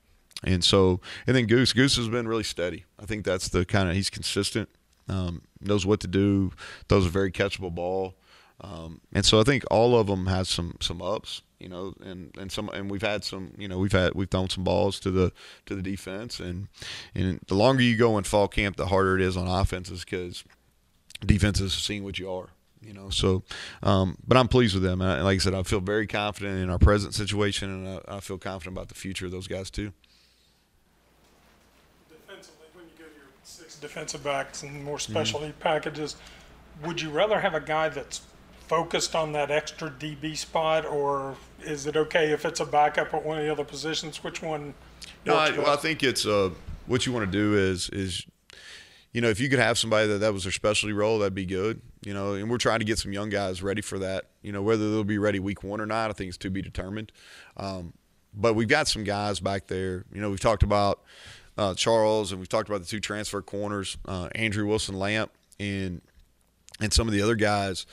And 0.44 0.62
so, 0.62 1.00
and 1.26 1.34
then 1.34 1.46
Goose, 1.46 1.72
Goose 1.72 1.96
has 1.96 2.08
been 2.08 2.28
really 2.28 2.44
steady. 2.44 2.84
I 3.00 3.06
think 3.06 3.24
that's 3.24 3.48
the 3.48 3.64
kind 3.64 3.88
of 3.88 3.94
he's 3.94 4.10
consistent, 4.10 4.68
um, 5.08 5.42
knows 5.60 5.86
what 5.86 6.00
to 6.00 6.06
do, 6.06 6.52
throws 6.88 7.06
a 7.06 7.10
very 7.10 7.30
catchable 7.30 7.74
ball. 7.74 8.14
Um, 8.60 9.00
and 9.12 9.24
so 9.24 9.38
I 9.38 9.42
think 9.42 9.64
all 9.70 9.98
of 9.98 10.06
them 10.06 10.26
have 10.26 10.48
some 10.48 10.76
some 10.80 11.02
ups, 11.02 11.42
you 11.60 11.68
know, 11.68 11.94
and, 12.02 12.34
and 12.38 12.50
some 12.50 12.70
and 12.70 12.90
we've 12.90 13.02
had 13.02 13.22
some, 13.22 13.52
you 13.58 13.68
know, 13.68 13.78
we've 13.78 13.92
had 13.92 14.14
we've 14.14 14.30
thrown 14.30 14.48
some 14.48 14.64
balls 14.64 14.98
to 15.00 15.10
the 15.10 15.32
to 15.66 15.74
the 15.74 15.82
defense, 15.82 16.40
and 16.40 16.68
and 17.14 17.40
the 17.48 17.54
longer 17.54 17.82
you 17.82 17.96
go 17.96 18.16
in 18.16 18.24
fall 18.24 18.48
camp, 18.48 18.76
the 18.76 18.86
harder 18.86 19.16
it 19.16 19.22
is 19.22 19.36
on 19.36 19.46
offenses 19.46 20.04
because 20.04 20.42
defenses 21.24 21.76
are 21.76 21.80
seeing 21.80 22.02
what 22.02 22.18
you 22.18 22.30
are, 22.30 22.48
you 22.80 22.94
know. 22.94 23.10
So, 23.10 23.42
um, 23.82 24.16
but 24.26 24.38
I'm 24.38 24.48
pleased 24.48 24.72
with 24.72 24.82
them. 24.82 25.00
Like 25.00 25.36
I 25.36 25.38
said, 25.38 25.52
I 25.54 25.62
feel 25.62 25.80
very 25.80 26.06
confident 26.06 26.58
in 26.58 26.70
our 26.70 26.78
present 26.78 27.12
situation, 27.12 27.70
and 27.70 28.00
I, 28.08 28.16
I 28.16 28.20
feel 28.20 28.38
confident 28.38 28.74
about 28.74 28.88
the 28.88 28.94
future 28.94 29.26
of 29.26 29.32
those 29.32 29.48
guys 29.48 29.70
too. 29.70 29.92
defensively, 32.08 32.66
when 32.72 32.86
you 32.86 32.92
go 32.98 33.04
to 33.04 33.44
defensive 33.76 34.24
backs 34.24 34.62
and 34.62 34.84
more 34.84 34.98
specialty 34.98 35.52
packages, 35.60 36.16
would 36.84 37.00
you 37.00 37.10
rather 37.10 37.40
have 37.40 37.54
a 37.54 37.60
guy 37.60 37.88
that's 37.88 38.22
focused 38.66 39.14
on 39.14 39.32
that 39.32 39.50
extra 39.50 39.90
DB 39.90 40.36
spot, 40.36 40.84
or 40.84 41.36
is 41.62 41.86
it 41.86 41.96
okay 41.96 42.32
if 42.32 42.44
it's 42.44 42.60
a 42.60 42.66
backup 42.66 43.14
at 43.14 43.24
one 43.24 43.38
of 43.38 43.44
the 43.44 43.50
other 43.50 43.64
positions? 43.64 44.22
Which 44.22 44.42
one? 44.42 44.74
No, 45.24 45.36
I, 45.36 45.50
well, 45.50 45.70
I 45.70 45.76
think 45.76 46.02
it's 46.02 46.26
uh, 46.26 46.50
what 46.86 47.06
you 47.06 47.12
want 47.12 47.30
to 47.30 47.32
do 47.32 47.56
is 47.56 47.88
is 47.90 48.26
you 49.16 49.22
know, 49.22 49.30
if 49.30 49.40
you 49.40 49.48
could 49.48 49.58
have 49.58 49.78
somebody 49.78 50.08
that 50.08 50.18
that 50.18 50.34
was 50.34 50.42
their 50.42 50.52
specialty 50.52 50.92
role, 50.92 51.20
that'd 51.20 51.34
be 51.34 51.46
good. 51.46 51.80
You 52.04 52.12
know, 52.12 52.34
and 52.34 52.50
we're 52.50 52.58
trying 52.58 52.80
to 52.80 52.84
get 52.84 52.98
some 52.98 53.14
young 53.14 53.30
guys 53.30 53.62
ready 53.62 53.80
for 53.80 53.98
that. 54.00 54.26
You 54.42 54.52
know, 54.52 54.60
whether 54.62 54.90
they'll 54.90 55.04
be 55.04 55.16
ready 55.16 55.40
week 55.40 55.62
one 55.62 55.80
or 55.80 55.86
not, 55.86 56.10
I 56.10 56.12
think 56.12 56.28
is 56.28 56.38
to 56.38 56.50
be 56.50 56.60
determined. 56.60 57.12
Um, 57.56 57.94
but 58.34 58.52
we've 58.52 58.68
got 58.68 58.88
some 58.88 59.04
guys 59.04 59.40
back 59.40 59.68
there. 59.68 60.04
You 60.12 60.20
know, 60.20 60.28
we've 60.28 60.40
talked 60.40 60.62
about 60.62 61.00
uh, 61.56 61.74
Charles 61.74 62.32
and 62.32 62.40
we've 62.40 62.48
talked 62.48 62.68
about 62.68 62.80
the 62.80 62.86
two 62.86 63.00
transfer 63.00 63.42
corners, 63.42 63.96
uh, 64.06 64.28
Andrew 64.34 64.66
Wilson 64.66 64.98
Lamp 64.98 65.32
and 65.58 66.00
and 66.80 66.92
some 66.92 67.08
of 67.08 67.14
the 67.14 67.22
other 67.22 67.34
guys. 67.36 67.86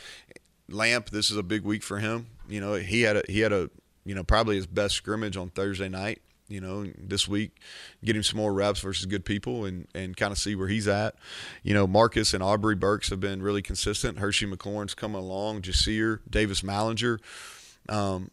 Lamp, 0.69 1.09
this 1.09 1.31
is 1.31 1.37
a 1.37 1.43
big 1.43 1.63
week 1.63 1.83
for 1.83 1.99
him. 1.99 2.27
You 2.47 2.59
know, 2.59 2.73
he 2.73 3.01
had 3.01 3.17
a 3.17 3.23
he 3.27 3.39
had 3.39 3.53
a 3.53 3.69
you 4.05 4.15
know 4.15 4.23
probably 4.23 4.55
his 4.55 4.67
best 4.67 4.95
scrimmage 4.95 5.37
on 5.37 5.49
Thursday 5.49 5.89
night. 5.89 6.21
You 6.49 6.59
know, 6.61 6.85
this 6.97 7.27
week, 7.27 7.57
get 8.03 8.15
him 8.15 8.21
some 8.21 8.37
more 8.37 8.53
reps 8.53 8.81
versus 8.81 9.05
good 9.05 9.25
people, 9.25 9.65
and 9.65 9.87
and 9.95 10.15
kind 10.15 10.31
of 10.31 10.37
see 10.37 10.55
where 10.55 10.67
he's 10.67 10.87
at. 10.87 11.15
You 11.63 11.73
know, 11.73 11.87
Marcus 11.87 12.33
and 12.33 12.43
Aubrey 12.43 12.75
Burks 12.75 13.09
have 13.09 13.19
been 13.19 13.41
really 13.41 13.61
consistent. 13.61 14.19
Hershey 14.19 14.45
McLaurin's 14.45 14.93
coming 14.93 15.17
along. 15.17 15.61
Jasir, 15.61 16.19
Davis 16.29 16.61
Mallinger. 16.61 17.19
Um, 17.89 18.29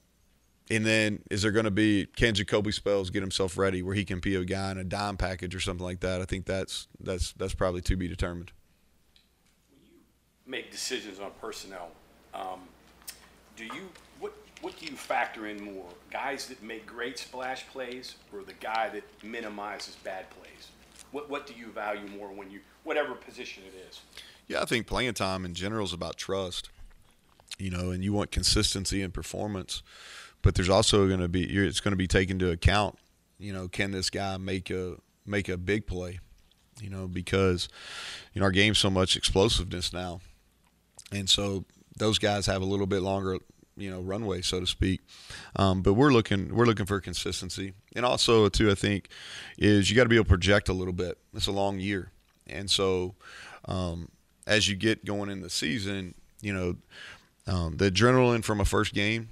and 0.71 0.87
then 0.87 1.23
is 1.31 1.43
there 1.43 1.51
going 1.51 1.65
to 1.65 1.71
be 1.71 2.07
can 2.17 2.35
Jacoby 2.35 2.71
Spells 2.71 3.11
get 3.11 3.23
himself 3.23 3.59
ready 3.59 3.83
where 3.83 3.95
he 3.95 4.05
can 4.05 4.21
be 4.21 4.37
a 4.37 4.45
guy 4.45 4.71
in 4.71 4.79
a 4.79 4.85
dime 4.85 5.17
package 5.17 5.55
or 5.55 5.61
something 5.61 5.85
like 5.85 6.01
that? 6.01 6.21
I 6.21 6.25
think 6.25 6.47
that's 6.47 6.87
that's 7.01 7.33
that's 7.33 7.55
probably 7.55 7.81
to 7.83 7.97
be 7.97 8.07
determined. 8.07 8.53
When 9.71 9.81
you 9.85 9.99
make 10.47 10.71
decisions 10.71 11.19
on 11.19 11.33
personnel, 11.41 11.91
um, 12.33 12.61
do 13.57 13.65
you 13.65 13.91
what 14.21 14.33
what 14.63 14.79
do 14.79 14.87
you 14.87 14.97
factor 14.97 15.47
in 15.49 15.63
more? 15.63 15.89
Guys 16.11 16.47
that 16.47 16.63
make 16.63 16.87
great 16.87 17.19
splash 17.19 17.67
plays, 17.69 18.15
or 18.33 18.45
the 18.45 18.55
guy 18.55 18.91
that 18.91 19.03
minimizes 19.25 19.97
bad 19.97 20.31
plays? 20.31 20.69
What 21.11 21.29
what 21.29 21.49
do 21.49 21.55
you 21.55 21.67
value 21.67 22.07
more 22.17 22.29
when 22.29 22.51
you 22.51 22.61
whatever 22.85 23.15
position 23.15 23.65
it 23.67 23.89
is? 23.89 24.03
Yeah, 24.47 24.63
I 24.63 24.67
think 24.67 24.87
playing 24.87 25.15
time 25.15 25.45
in 25.45 25.55
general 25.55 25.85
is 25.85 25.93
about 25.93 26.17
trust. 26.17 26.71
You 27.59 27.71
know, 27.71 27.91
and 27.91 28.03
you 28.03 28.13
want 28.13 28.31
consistency 28.31 29.03
in 29.03 29.11
performance 29.11 29.83
but 30.43 30.55
there's 30.55 30.69
also 30.69 31.07
going 31.07 31.21
to 31.21 31.29
be 31.29 31.45
it's 31.45 31.81
going 31.81 31.93
to 31.93 31.97
be 31.97 32.07
taken 32.07 32.37
into 32.37 32.51
account. 32.51 32.99
You 33.39 33.53
know, 33.53 33.69
can 33.69 33.91
this 33.91 34.11
guy 34.11 34.37
make 34.37 34.71
a 34.71 34.97
make 35.27 35.49
a 35.49 35.57
big 35.57 35.87
play? 35.87 36.21
You 36.81 36.91
know, 36.91 37.07
because 37.09 37.69
you 38.33 38.41
know 38.41 38.47
our 38.47 38.51
game's 38.51 38.79
so 38.79 38.91
much 38.91 39.17
explosiveness 39.17 39.93
now, 39.93 40.21
and 41.13 41.29
so 41.29 41.65
those 41.97 42.19
guys 42.19 42.47
have 42.47 42.63
a 42.63 42.65
little 42.65 42.87
bit 42.87 43.03
longer 43.03 43.39
you 43.77 43.91
know 43.91 44.01
runway 44.01 44.43
so 44.43 44.61
to 44.61 44.67
speak 44.67 45.01
um, 45.57 45.83
but 45.83 45.95
we're 45.95 46.13
looking 46.13 46.55
we're 46.55 46.67
looking 46.67 46.87
for 46.87 47.01
consistency 47.01 47.73
and 47.97 48.05
also 48.05 48.49
too 48.49 48.71
i 48.71 48.75
think 48.75 49.09
is 49.59 49.89
you 49.91 49.97
got 49.97 50.03
to 50.03 50.09
be 50.09 50.17
able 50.17 50.25
to 50.25 50.29
project 50.29 50.69
a 50.69 50.73
little 50.73 50.93
bit 50.93 51.19
it's 51.35 51.47
a 51.47 51.53
long 51.53 51.79
year 51.79 52.11
and 52.47 52.71
so 52.71 53.15
um, 53.67 54.09
as 54.47 54.69
you 54.69 54.77
get 54.77 55.05
going 55.05 55.31
in 55.31 55.41
the 55.41 55.51
season 55.51 56.15
you 56.43 56.53
know 56.53 56.77
um, 57.47 57.77
the 57.79 57.91
adrenaline 57.91 58.45
from 58.45 58.61
a 58.61 58.65
first 58.65 58.93
game 58.93 59.29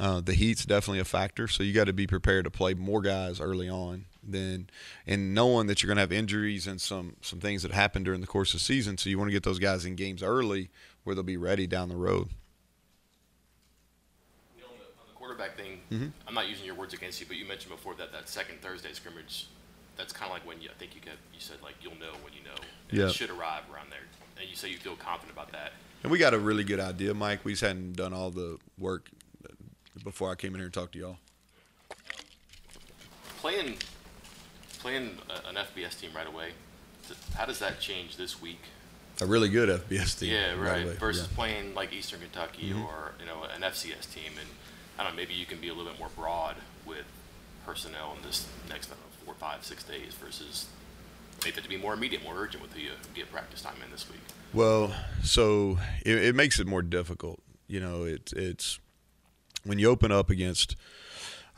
uh, 0.00 0.20
the 0.20 0.34
heat's 0.34 0.66
definitely 0.66 1.00
a 1.00 1.04
factor, 1.04 1.48
so 1.48 1.62
you 1.62 1.72
got 1.72 1.84
to 1.84 1.92
be 1.92 2.06
prepared 2.06 2.44
to 2.44 2.50
play 2.50 2.74
more 2.74 3.00
guys 3.00 3.40
early 3.40 3.68
on. 3.68 4.04
Then, 4.22 4.68
and 5.06 5.34
knowing 5.34 5.68
that 5.68 5.82
you're 5.82 5.88
going 5.88 5.96
to 5.96 6.02
have 6.02 6.12
injuries 6.12 6.66
and 6.66 6.80
some 6.80 7.16
some 7.22 7.38
things 7.38 7.62
that 7.62 7.70
happen 7.70 8.02
during 8.02 8.20
the 8.20 8.26
course 8.26 8.52
of 8.52 8.60
the 8.60 8.64
season, 8.64 8.98
so 8.98 9.08
you 9.08 9.18
want 9.18 9.28
to 9.28 9.32
get 9.32 9.44
those 9.44 9.58
guys 9.58 9.84
in 9.84 9.94
games 9.94 10.22
early 10.22 10.68
where 11.04 11.14
they'll 11.14 11.22
be 11.22 11.36
ready 11.36 11.66
down 11.66 11.88
the 11.88 11.96
road. 11.96 12.28
You 14.56 14.62
know, 14.62 14.68
on, 14.68 14.74
the, 14.78 15.00
on 15.00 15.06
the 15.08 15.14
quarterback 15.14 15.56
thing, 15.56 15.80
mm-hmm. 15.90 16.08
I'm 16.26 16.34
not 16.34 16.48
using 16.48 16.66
your 16.66 16.74
words 16.74 16.92
against 16.92 17.20
you, 17.20 17.26
but 17.26 17.36
you 17.36 17.46
mentioned 17.46 17.72
before 17.72 17.94
that 17.94 18.12
that 18.12 18.28
second 18.28 18.60
Thursday 18.60 18.92
scrimmage, 18.92 19.46
that's 19.96 20.12
kind 20.12 20.28
of 20.28 20.36
like 20.36 20.46
when 20.46 20.60
you, 20.60 20.68
I 20.68 20.78
think 20.78 20.94
you 20.94 21.00
kept, 21.00 21.18
you 21.32 21.40
said 21.40 21.58
like 21.62 21.76
you'll 21.80 21.98
know 21.98 22.12
when 22.22 22.32
you 22.32 22.42
know. 22.44 22.56
Yeah. 22.90 23.08
It 23.08 23.14
should 23.14 23.30
arrive 23.30 23.62
around 23.72 23.90
there, 23.90 24.00
and 24.38 24.48
you 24.48 24.56
say 24.56 24.68
you 24.68 24.76
feel 24.78 24.96
confident 24.96 25.32
about 25.32 25.52
that. 25.52 25.72
And 26.02 26.12
we 26.12 26.18
got 26.18 26.34
a 26.34 26.38
really 26.38 26.64
good 26.64 26.80
idea, 26.80 27.14
Mike. 27.14 27.44
We 27.44 27.52
just 27.52 27.62
hadn't 27.62 27.94
done 27.94 28.12
all 28.12 28.30
the 28.30 28.58
work 28.78 29.08
before 30.06 30.30
I 30.30 30.36
came 30.36 30.54
in 30.54 30.60
here 30.60 30.66
and 30.66 30.72
talked 30.72 30.92
to 30.92 31.00
y'all. 31.00 31.16
Playing, 33.40 33.74
playing 34.78 35.18
an 35.48 35.56
FBS 35.56 36.00
team 36.00 36.10
right 36.14 36.28
away. 36.28 36.50
How 37.34 37.44
does 37.44 37.58
that 37.58 37.80
change 37.80 38.16
this 38.16 38.40
week? 38.40 38.60
A 39.20 39.26
really 39.26 39.48
good 39.48 39.68
FBS 39.68 40.20
team. 40.20 40.32
Yeah, 40.32 40.52
right. 40.52 40.86
right 40.86 40.98
versus 40.98 41.26
yeah. 41.28 41.36
playing 41.36 41.74
like 41.74 41.92
Eastern 41.92 42.20
Kentucky 42.20 42.70
mm-hmm. 42.70 42.84
or 42.84 43.14
you 43.18 43.26
know 43.26 43.42
an 43.52 43.62
FCS 43.62 44.14
team, 44.14 44.32
and 44.38 44.48
I 44.96 45.02
don't 45.02 45.12
know. 45.12 45.16
Maybe 45.16 45.34
you 45.34 45.44
can 45.44 45.60
be 45.60 45.68
a 45.68 45.74
little 45.74 45.90
bit 45.90 45.98
more 45.98 46.10
broad 46.14 46.54
with 46.86 47.04
personnel 47.64 48.14
in 48.16 48.22
this 48.22 48.46
next 48.68 48.90
know, 48.90 48.96
four, 49.24 49.34
five, 49.34 49.64
six 49.64 49.82
days 49.82 50.14
versus 50.14 50.66
that 51.40 51.62
to 51.62 51.68
be 51.68 51.76
more 51.76 51.94
immediate, 51.94 52.22
more 52.22 52.34
urgent 52.36 52.62
with 52.62 52.72
who 52.72 52.80
you 52.80 52.90
get 53.14 53.30
practice 53.32 53.60
time 53.60 53.76
in 53.84 53.90
this 53.90 54.08
week. 54.08 54.20
Well, 54.54 54.94
so 55.24 55.78
it, 56.04 56.16
it 56.16 56.34
makes 56.36 56.60
it 56.60 56.66
more 56.66 56.82
difficult. 56.82 57.40
You 57.66 57.80
know, 57.80 58.04
it, 58.04 58.32
it's 58.36 58.78
when 59.66 59.78
you 59.78 59.90
open 59.90 60.12
up 60.12 60.30
against 60.30 60.76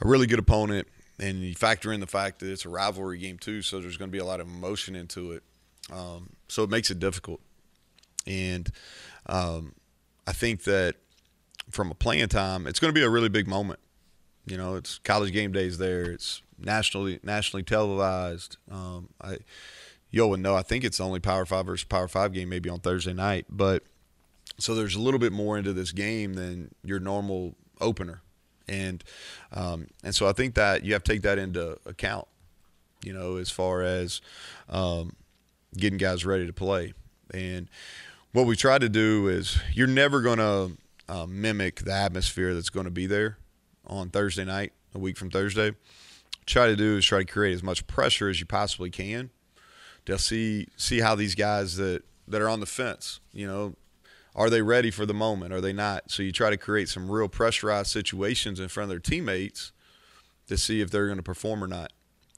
a 0.01 0.09
really 0.09 0.27
good 0.27 0.39
opponent 0.39 0.89
and 1.21 1.41
you 1.41 1.55
factor 1.55 1.93
in 1.93 2.01
the 2.01 2.07
fact 2.07 2.41
that 2.41 2.51
it's 2.51 2.65
a 2.65 2.69
rivalry 2.69 3.19
game 3.19 3.39
too, 3.39 3.63
so 3.63 3.81
there's 3.81 3.97
going 3.97 4.11
to 4.11 4.13
be 4.13 4.19
a 4.19 4.25
lot 4.25 4.41
of 4.41 4.47
emotion 4.47 4.95
into 4.97 5.33
it. 5.33 5.43
Um, 5.93 6.31
so 6.49 6.63
it 6.63 6.71
makes 6.71 6.91
it 6.91 6.99
difficult. 6.99 7.41
And 8.27 8.71
um, 9.27 9.75
I 10.27 10.33
think 10.33 10.65
that 10.65 10.97
from 11.71 11.91
a 11.91 11.95
playing 11.95 12.29
time, 12.29 12.67
it's 12.67 12.79
going 12.79 12.93
to 12.93 12.99
be 12.99 13.05
a 13.05 13.11
really 13.11 13.29
big 13.29 13.49
moment. 13.49 13.81
You 14.47 14.57
know, 14.57 14.77
it's 14.77 14.99
college 14.99 15.33
game 15.33 15.53
days 15.53 15.79
there. 15.79 16.11
It's 16.11 16.43
nationally 16.59 17.21
nationally 17.23 17.63
televised. 17.63 18.57
Um, 18.71 19.11
I, 19.21 19.39
you 20.11 20.27
would 20.27 20.41
know. 20.41 20.55
I 20.55 20.63
think 20.63 20.85
it's 20.85 21.01
only 21.01 21.21
Power 21.21 21.45
Five 21.45 21.67
versus 21.67 21.85
Power 21.85 22.09
Five 22.09 22.33
game 22.33 22.49
maybe 22.49 22.71
on 22.71 22.81
Thursday 22.81 23.13
night, 23.13 23.47
but 23.51 23.85
so 24.59 24.75
there's 24.75 24.95
a 24.95 25.01
little 25.01 25.21
bit 25.21 25.33
more 25.33 25.59
into 25.59 25.73
this 25.73 25.93
game 25.93 26.35
than 26.35 26.75
your 26.83 26.99
normal 26.99 27.57
opener, 27.81 28.23
and 28.69 29.03
um, 29.53 29.89
and 30.03 30.15
so 30.15 30.27
I 30.27 30.33
think 30.33 30.55
that 30.55 30.85
you 30.85 30.93
have 30.93 31.03
to 31.05 31.13
take 31.13 31.23
that 31.23 31.39
into 31.39 31.79
account. 31.87 32.27
You 33.03 33.13
know, 33.13 33.37
as 33.37 33.51
far 33.51 33.83
as 33.83 34.21
um, 34.69 35.15
getting 35.77 35.99
guys 35.99 36.25
ready 36.25 36.47
to 36.47 36.53
play, 36.53 36.95
and 37.33 37.69
what 38.33 38.47
we 38.47 38.57
try 38.57 38.79
to 38.79 38.89
do 38.89 39.29
is 39.29 39.59
you're 39.73 39.87
never 39.87 40.21
going 40.21 40.39
to 40.39 40.77
uh, 41.09 41.27
mimic 41.27 41.77
the 41.81 41.93
atmosphere 41.93 42.55
that's 42.55 42.71
going 42.71 42.85
to 42.85 42.91
be 42.91 43.07
there 43.07 43.39
on 43.87 44.11
Thursday 44.11 44.45
night, 44.45 44.73
a 44.95 44.99
week 44.99 45.17
from 45.17 45.31
Thursday. 45.31 45.75
Try 46.47 46.67
to 46.67 46.77
do 46.77 46.97
is 46.97 47.05
try 47.05 47.19
to 47.19 47.25
create 47.25 47.55
as 47.55 47.63
much 47.63 47.87
pressure 47.87 48.29
as 48.29 48.41
you 48.41 48.47
possibly 48.47 48.91
can 48.91 49.31
to 50.07 50.19
see 50.19 50.69
see 50.77 51.01
how 51.01 51.15
these 51.15 51.35
guys 51.35 51.77
that 51.77 52.03
that 52.27 52.41
are 52.41 52.49
on 52.49 52.61
the 52.61 52.67
fence, 52.67 53.21
you 53.33 53.47
know, 53.47 53.75
are 54.39 54.49
they 54.49 54.63
ready 54.63 54.93
for 54.93 55.05
the 55.05 55.13
moment? 55.13 55.53
Are 55.53 55.61
they 55.61 55.73
not? 55.73 56.13
So 56.13 56.23
you 56.23 56.31
try 56.31 56.49
to 56.49 56.57
create 56.57 56.89
some 56.89 57.11
real 57.11 57.29
pressurized 57.29 57.89
situations 57.89 58.61
in 58.61 58.69
front 58.69 58.85
of 58.85 58.91
their 58.91 59.01
teammates 59.01 59.73
to 60.47 60.57
see 60.57 60.81
if 60.81 60.93
they're 60.93 61.07
going 61.07 61.19
to 61.19 61.25
perform 61.25 61.63
or 61.63 61.67
not. 61.67 61.93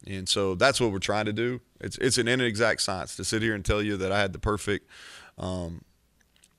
And 0.06 0.26
so 0.26 0.54
that's 0.54 0.80
what 0.80 0.92
we're 0.92 0.98
trying 0.98 1.26
to 1.26 1.32
do. 1.34 1.60
It's 1.78 1.98
it's 1.98 2.16
an 2.16 2.26
inexact 2.26 2.80
science 2.80 3.16
to 3.16 3.24
sit 3.24 3.42
here 3.42 3.54
and 3.54 3.62
tell 3.62 3.82
you 3.82 3.98
that 3.98 4.10
I 4.10 4.18
had 4.18 4.32
the 4.32 4.38
perfect 4.38 4.88
um, 5.36 5.82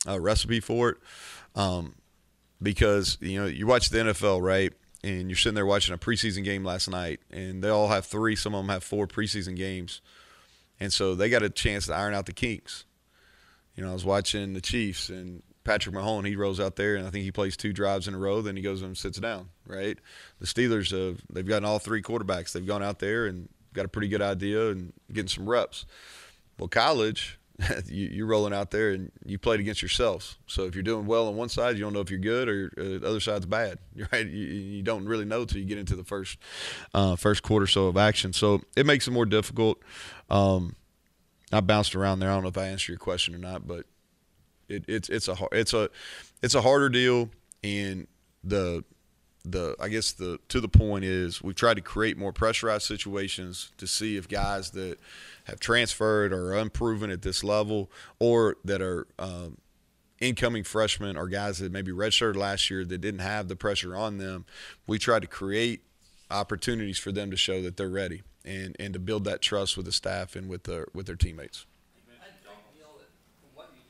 uh, 0.08 0.20
recipe 0.20 0.60
for 0.60 0.90
it, 0.90 0.98
um, 1.56 1.96
because 2.62 3.18
you 3.20 3.42
know 3.42 3.48
you 3.48 3.66
watch 3.66 3.90
the 3.90 3.98
NFL 3.98 4.44
right, 4.44 4.72
and 5.04 5.28
you're 5.28 5.38
sitting 5.38 5.56
there 5.56 5.66
watching 5.66 5.96
a 5.96 5.98
preseason 5.98 6.44
game 6.44 6.64
last 6.64 6.88
night, 6.88 7.20
and 7.32 7.64
they 7.64 7.70
all 7.70 7.88
have 7.88 8.06
three, 8.06 8.36
some 8.36 8.54
of 8.54 8.60
them 8.60 8.70
have 8.70 8.84
four 8.84 9.08
preseason 9.08 9.56
games, 9.56 10.02
and 10.80 10.94
so 10.94 11.16
they 11.16 11.28
got 11.28 11.42
a 11.42 11.50
chance 11.50 11.88
to 11.88 11.96
iron 11.96 12.14
out 12.14 12.28
the 12.28 12.34
kinks 12.34 12.86
you 13.76 13.84
know, 13.84 13.90
I 13.90 13.94
was 13.94 14.06
watching 14.06 14.54
the 14.54 14.62
Chiefs 14.62 15.10
and 15.10 15.44
Patrick 15.64 15.94
Mahone, 15.94 16.26
he 16.26 16.36
rolls 16.36 16.60
out 16.60 16.76
there 16.76 16.96
and 16.96 17.06
I 17.06 17.10
think 17.10 17.24
he 17.24 17.32
plays 17.32 17.56
two 17.56 17.74
drives 17.74 18.08
in 18.08 18.14
a 18.14 18.18
row. 18.18 18.42
Then 18.42 18.56
he 18.56 18.62
goes 18.62 18.82
and 18.82 18.98
sits 18.98 19.20
down. 19.20 19.50
Right. 19.66 19.98
The 20.40 20.46
Steelers 20.48 20.92
have 20.92 21.22
they've 21.32 21.46
gotten 21.46 21.66
all 21.66 21.80
three 21.80 22.02
quarterbacks. 22.02 22.52
They've 22.52 22.66
gone 22.66 22.84
out 22.84 23.00
there 23.00 23.28
and 23.28 23.48
got 23.74 23.86
a 23.86 23.90
pretty 23.90 24.08
good 24.08 24.22
idea 24.22 24.70
and 24.70 24.94
getting 25.12 25.30
some 25.30 25.48
reps. 25.48 25.86
Well, 26.58 26.68
college, 26.68 27.40
you, 27.86 28.24
are 28.24 28.28
rolling 28.28 28.54
out 28.54 28.72
there 28.72 28.92
and 28.92 29.12
you 29.26 29.38
played 29.38 29.60
against 29.60 29.82
yourselves. 29.82 30.38
So 30.48 30.66
if 30.66 30.76
you're 30.76 30.84
doing 30.84 31.06
well 31.06 31.28
on 31.28 31.36
one 31.36 31.50
side, 31.50 31.78
you 31.78 31.84
don't 31.84 31.94
know 31.94 32.02
if 32.02 32.10
you're 32.10 32.20
good 32.20 32.50
or 32.50 32.72
uh, 32.78 33.00
the 33.00 33.08
other 33.08 33.20
side's 33.20 33.46
bad. 33.46 33.80
Right? 34.12 34.26
You, 34.26 34.82
don't 34.82 35.06
really 35.06 35.26
know 35.26 35.42
until 35.42 35.60
you 35.60 35.66
get 35.66 35.78
into 35.78 35.96
the 35.96 36.04
first 36.04 36.38
uh, 36.94 37.16
first 37.16 37.44
quarter 37.44 37.68
so 37.68 37.88
of 37.88 37.98
action. 37.98 38.34
So 38.34 38.62
it 38.76 38.86
makes 38.86 39.08
it 39.08 39.12
more 39.12 39.28
difficult. 39.28 39.82
Um, 40.30 40.76
I 41.52 41.60
bounced 41.60 41.96
around 41.96 42.20
there. 42.20 42.30
I 42.30 42.34
don't 42.34 42.44
know 42.44 42.50
if 42.50 42.58
I 42.58 42.68
answered 42.68 42.94
your 42.94 43.00
question 43.00 43.36
or 43.36 43.40
not, 43.40 43.68
but 43.68 43.86
it, 44.70 44.86
it's 44.88 45.10
it's 45.10 45.28
a 45.28 45.36
it's 45.52 45.74
a 45.74 45.90
it's 46.42 46.56
a 46.56 46.62
harder 46.62 46.90
deal, 46.90 47.30
and 47.64 48.08
the 48.44 48.84
the 49.44 49.76
I 49.80 49.90
guess 49.90 50.12
the 50.14 50.40
to 50.50 50.62
the 50.62 50.70
point 50.70 51.04
is 51.04 51.42
we've 51.42 51.56
tried 51.56 51.76
to 51.76 51.82
create 51.82 52.18
more 52.18 52.32
pressurized 52.32 52.84
situations 52.84 53.72
to 53.78 53.88
see 53.88 54.18
if 54.18 54.28
guys 54.28 54.72
that 54.72 55.00
have 55.46 55.60
transferred 55.60 56.32
or 56.32 56.54
are 56.54 56.58
unproven 56.58 57.10
at 57.10 57.22
this 57.22 57.44
level 57.44 57.92
or 58.20 58.58
that 58.64 58.82
are 58.82 59.08
um, 59.20 59.58
incoming 60.20 60.64
freshmen 60.64 61.18
or 61.18 61.28
guys 61.28 61.60
that 61.60 61.72
maybe 61.72 61.92
redshirted 61.92 62.36
last 62.36 62.70
year 62.70 62.86
that 62.86 63.00
didn't 63.00 63.22
have 63.22 63.48
the 63.48 63.56
pressure 63.56 63.96
on 63.96 64.20
them. 64.20 64.46
We 64.88 65.00
tried 65.00 65.24
to 65.24 65.28
create 65.28 65.82
opportunities 66.30 67.00
for 67.00 67.12
them 67.12 67.32
to 67.32 67.38
show 67.38 67.62
that 67.64 67.78
they're 67.78 67.90
ready 67.90 68.22
and, 68.46 68.76
and 68.80 68.94
to 68.94 69.00
build 69.00 69.24
that 69.26 69.42
trust 69.42 69.78
with 69.78 69.86
the 69.86 69.92
staff 69.92 70.36
and 70.36 70.50
with 70.50 70.64
their 70.64 70.88
with 70.94 71.06
their 71.06 71.16
teammates. 71.16 71.66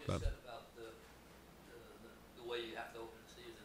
But- 0.08 0.20
just 0.20 0.24
said 0.24 0.34
about 0.44 0.76
the, 0.76 0.90
the, 1.70 1.78
the- 2.42 2.50
way 2.50 2.58
you 2.68 2.76
have 2.76 2.92
to 2.94 3.00
open 3.00 3.16
the 3.22 3.32
season, 3.32 3.64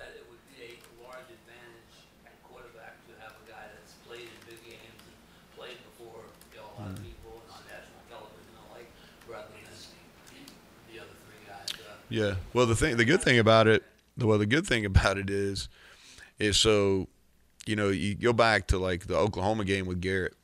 that 0.00 0.16
it 0.16 0.24
would 0.32 0.40
be 0.56 0.64
a 0.64 0.70
large 1.04 1.28
advantage 1.28 1.94
at 2.26 2.34
quarterback 2.42 2.96
to 3.06 3.12
have 3.22 3.36
a 3.36 3.44
guy 3.46 3.68
that's 3.76 3.92
played 4.08 4.24
in 4.26 4.38
big 4.48 4.58
games 4.64 4.80
and 5.04 5.14
played 5.54 5.76
before, 5.92 6.24
you 6.50 6.58
know, 6.58 6.66
a 6.66 6.74
lot 6.80 6.90
Mm-hmm. 6.96 7.04
people 7.04 7.38
and 7.44 7.50
on 7.54 7.62
national 7.70 8.02
television 8.10 8.52
and 8.58 8.68
like, 8.74 8.88
rather 9.30 9.52
than 9.54 9.70
the, 9.70 10.42
the 10.90 10.96
other 11.04 11.14
three 11.28 11.42
guys. 11.46 11.68
uh, 11.84 11.94
Yeah. 12.08 12.34
Well, 12.56 12.66
the 12.66 12.74
thing, 12.74 12.96
the 12.96 13.04
good 13.06 13.22
thing 13.22 13.38
about 13.38 13.68
it, 13.68 13.84
well, 14.18 14.38
the 14.40 14.46
good 14.50 14.66
thing 14.66 14.84
about 14.88 15.18
it 15.20 15.28
is, 15.30 15.68
is 16.40 16.56
so, 16.56 17.06
you 17.66 17.76
know, 17.76 17.88
you 17.88 18.14
go 18.14 18.32
back 18.32 18.68
to 18.68 18.78
like 18.78 19.06
the 19.06 19.16
Oklahoma 19.16 19.64
game 19.64 19.86
with 19.86 20.00
Garrett, 20.00 20.34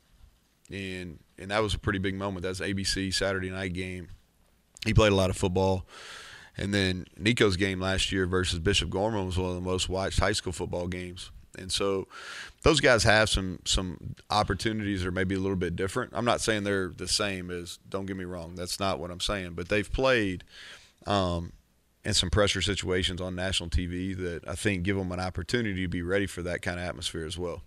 and 0.71 1.19
and 1.37 1.51
that 1.51 1.61
was 1.61 1.73
a 1.73 1.79
pretty 1.79 1.99
big 1.99 2.15
moment. 2.15 2.43
That's 2.43 2.59
ABC 2.59 3.13
Saturday 3.13 3.49
night 3.49 3.73
game. 3.73 4.09
He 4.85 4.93
played 4.93 5.11
a 5.11 5.15
lot 5.15 5.29
of 5.29 5.37
football, 5.37 5.85
and 6.57 6.73
then 6.73 7.05
Nico's 7.17 7.57
game 7.57 7.79
last 7.79 8.11
year 8.11 8.25
versus 8.25 8.59
Bishop 8.59 8.89
Gorman 8.89 9.25
was 9.25 9.37
one 9.37 9.49
of 9.49 9.55
the 9.55 9.61
most 9.61 9.89
watched 9.89 10.19
high 10.19 10.31
school 10.31 10.53
football 10.53 10.87
games. 10.87 11.31
And 11.57 11.71
so, 11.71 12.07
those 12.63 12.79
guys 12.79 13.03
have 13.03 13.29
some 13.29 13.59
some 13.65 14.15
opportunities 14.29 15.05
are 15.05 15.11
maybe 15.11 15.35
a 15.35 15.39
little 15.39 15.57
bit 15.57 15.75
different. 15.75 16.11
I'm 16.15 16.25
not 16.25 16.41
saying 16.41 16.63
they're 16.63 16.89
the 16.89 17.07
same 17.07 17.51
as. 17.51 17.77
Don't 17.89 18.05
get 18.05 18.17
me 18.17 18.23
wrong. 18.23 18.55
That's 18.55 18.79
not 18.79 18.99
what 18.99 19.11
I'm 19.11 19.19
saying. 19.19 19.53
But 19.53 19.69
they've 19.69 19.91
played 19.91 20.43
um, 21.05 21.51
in 22.03 22.13
some 22.13 22.29
pressure 22.29 22.61
situations 22.61 23.21
on 23.21 23.35
national 23.35 23.69
TV 23.69 24.17
that 24.17 24.47
I 24.47 24.55
think 24.55 24.83
give 24.83 24.97
them 24.97 25.11
an 25.11 25.19
opportunity 25.19 25.81
to 25.83 25.87
be 25.87 26.01
ready 26.01 26.25
for 26.25 26.41
that 26.41 26.61
kind 26.61 26.79
of 26.79 26.85
atmosphere 26.85 27.25
as 27.25 27.37
well. 27.37 27.61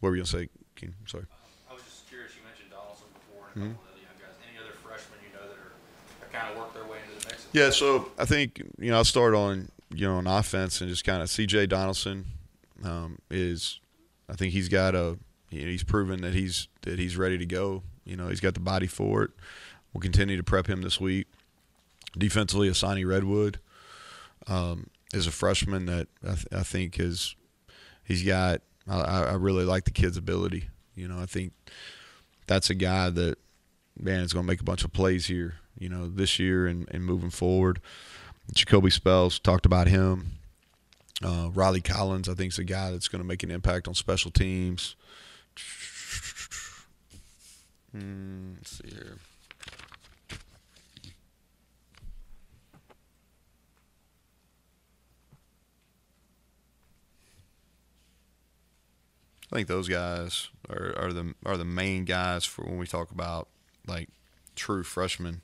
What 0.00 0.10
were 0.10 0.16
you 0.16 0.22
gonna 0.22 0.44
say? 0.44 0.48
Ken? 0.76 0.94
Sorry. 1.06 1.24
I 1.68 1.74
was 1.74 1.82
just 1.82 2.08
curious, 2.08 2.32
you 2.36 2.42
mentioned 2.44 2.70
Donaldson 2.70 3.06
before 3.14 3.48
and 3.54 3.62
a 3.62 3.66
couple 3.74 3.88
of 3.88 3.94
the 3.94 4.02
young 4.02 4.18
guys. 4.20 4.36
Any 4.48 4.58
other 4.58 4.76
freshmen 4.82 5.18
you 5.26 5.34
know 5.34 5.46
that 5.48 5.58
are, 5.58 5.72
that 6.20 6.32
kind 6.32 6.52
of 6.52 6.58
worked 6.58 6.74
their 6.74 6.84
way 6.84 6.98
into 7.08 7.26
the 7.26 7.32
mix? 7.32 7.46
Yeah, 7.52 7.70
so 7.70 8.10
I 8.18 8.24
think 8.24 8.62
you 8.78 8.90
know 8.90 8.96
I'll 8.98 9.04
start 9.04 9.34
on 9.34 9.70
you 9.90 10.06
know 10.06 10.16
on 10.16 10.26
offense 10.26 10.80
and 10.80 10.90
just 10.90 11.04
kind 11.04 11.22
of 11.22 11.30
C.J. 11.30 11.66
Donaldson 11.66 12.26
um, 12.84 13.18
is 13.30 13.80
I 14.28 14.34
think 14.34 14.52
he's 14.52 14.68
got 14.68 14.94
a 14.94 15.18
you 15.50 15.62
know, 15.62 15.70
he's 15.70 15.84
proven 15.84 16.20
that 16.20 16.34
he's 16.34 16.68
that 16.82 16.98
he's 16.98 17.16
ready 17.16 17.38
to 17.38 17.46
go. 17.46 17.82
You 18.04 18.16
know 18.16 18.28
he's 18.28 18.40
got 18.40 18.52
the 18.52 18.60
body 18.60 18.86
for 18.86 19.22
it. 19.22 19.30
We'll 19.92 20.02
continue 20.02 20.36
to 20.36 20.44
prep 20.44 20.66
him 20.66 20.82
this 20.82 21.00
week. 21.00 21.26
Defensively, 22.16 22.68
Asani 22.68 23.06
Redwood 23.06 23.58
um, 24.48 24.88
is 25.12 25.26
a 25.26 25.32
freshman 25.32 25.86
that 25.86 26.08
I, 26.22 26.34
th- 26.34 26.46
I 26.52 26.62
think 26.62 26.98
is 26.98 27.34
he's 28.04 28.22
got. 28.24 28.62
I, 28.88 29.24
I 29.24 29.34
really 29.34 29.64
like 29.64 29.84
the 29.84 29.90
kid's 29.90 30.16
ability. 30.16 30.68
You 30.94 31.08
know 31.08 31.20
I 31.20 31.26
think 31.26 31.52
that's 32.46 32.70
a 32.70 32.74
guy 32.74 33.10
that 33.10 33.38
man 33.98 34.20
is 34.20 34.32
going 34.32 34.44
to 34.44 34.50
make 34.50 34.60
a 34.60 34.64
bunch 34.64 34.84
of 34.84 34.92
plays 34.92 35.26
here, 35.26 35.56
you 35.78 35.88
know, 35.88 36.08
this 36.08 36.38
year 36.38 36.66
and, 36.66 36.88
and 36.90 37.04
moving 37.04 37.30
forward. 37.30 37.80
Jacoby 38.54 38.90
Spells 38.90 39.38
talked 39.38 39.66
about 39.66 39.88
him. 39.88 40.32
Uh, 41.22 41.50
Riley 41.52 41.80
Collins, 41.80 42.28
I 42.28 42.34
think, 42.34 42.52
is 42.52 42.58
a 42.58 42.64
guy 42.64 42.90
that's 42.90 43.08
going 43.08 43.20
to 43.22 43.26
make 43.26 43.42
an 43.42 43.50
impact 43.50 43.88
on 43.88 43.94
special 43.94 44.30
teams. 44.30 44.94
Hmm, 47.92 48.54
let's 48.56 48.78
see 48.78 48.88
here. 48.88 49.16
I 59.50 59.56
think 59.56 59.68
those 59.68 59.88
guys 59.88 60.48
are, 60.68 60.94
are 60.98 61.12
the 61.12 61.34
are 61.46 61.56
the 61.56 61.64
main 61.64 62.04
guys 62.04 62.44
for 62.44 62.64
when 62.64 62.78
we 62.78 62.86
talk 62.86 63.10
about 63.10 63.48
like 63.86 64.10
true 64.54 64.82
freshmen 64.82 65.40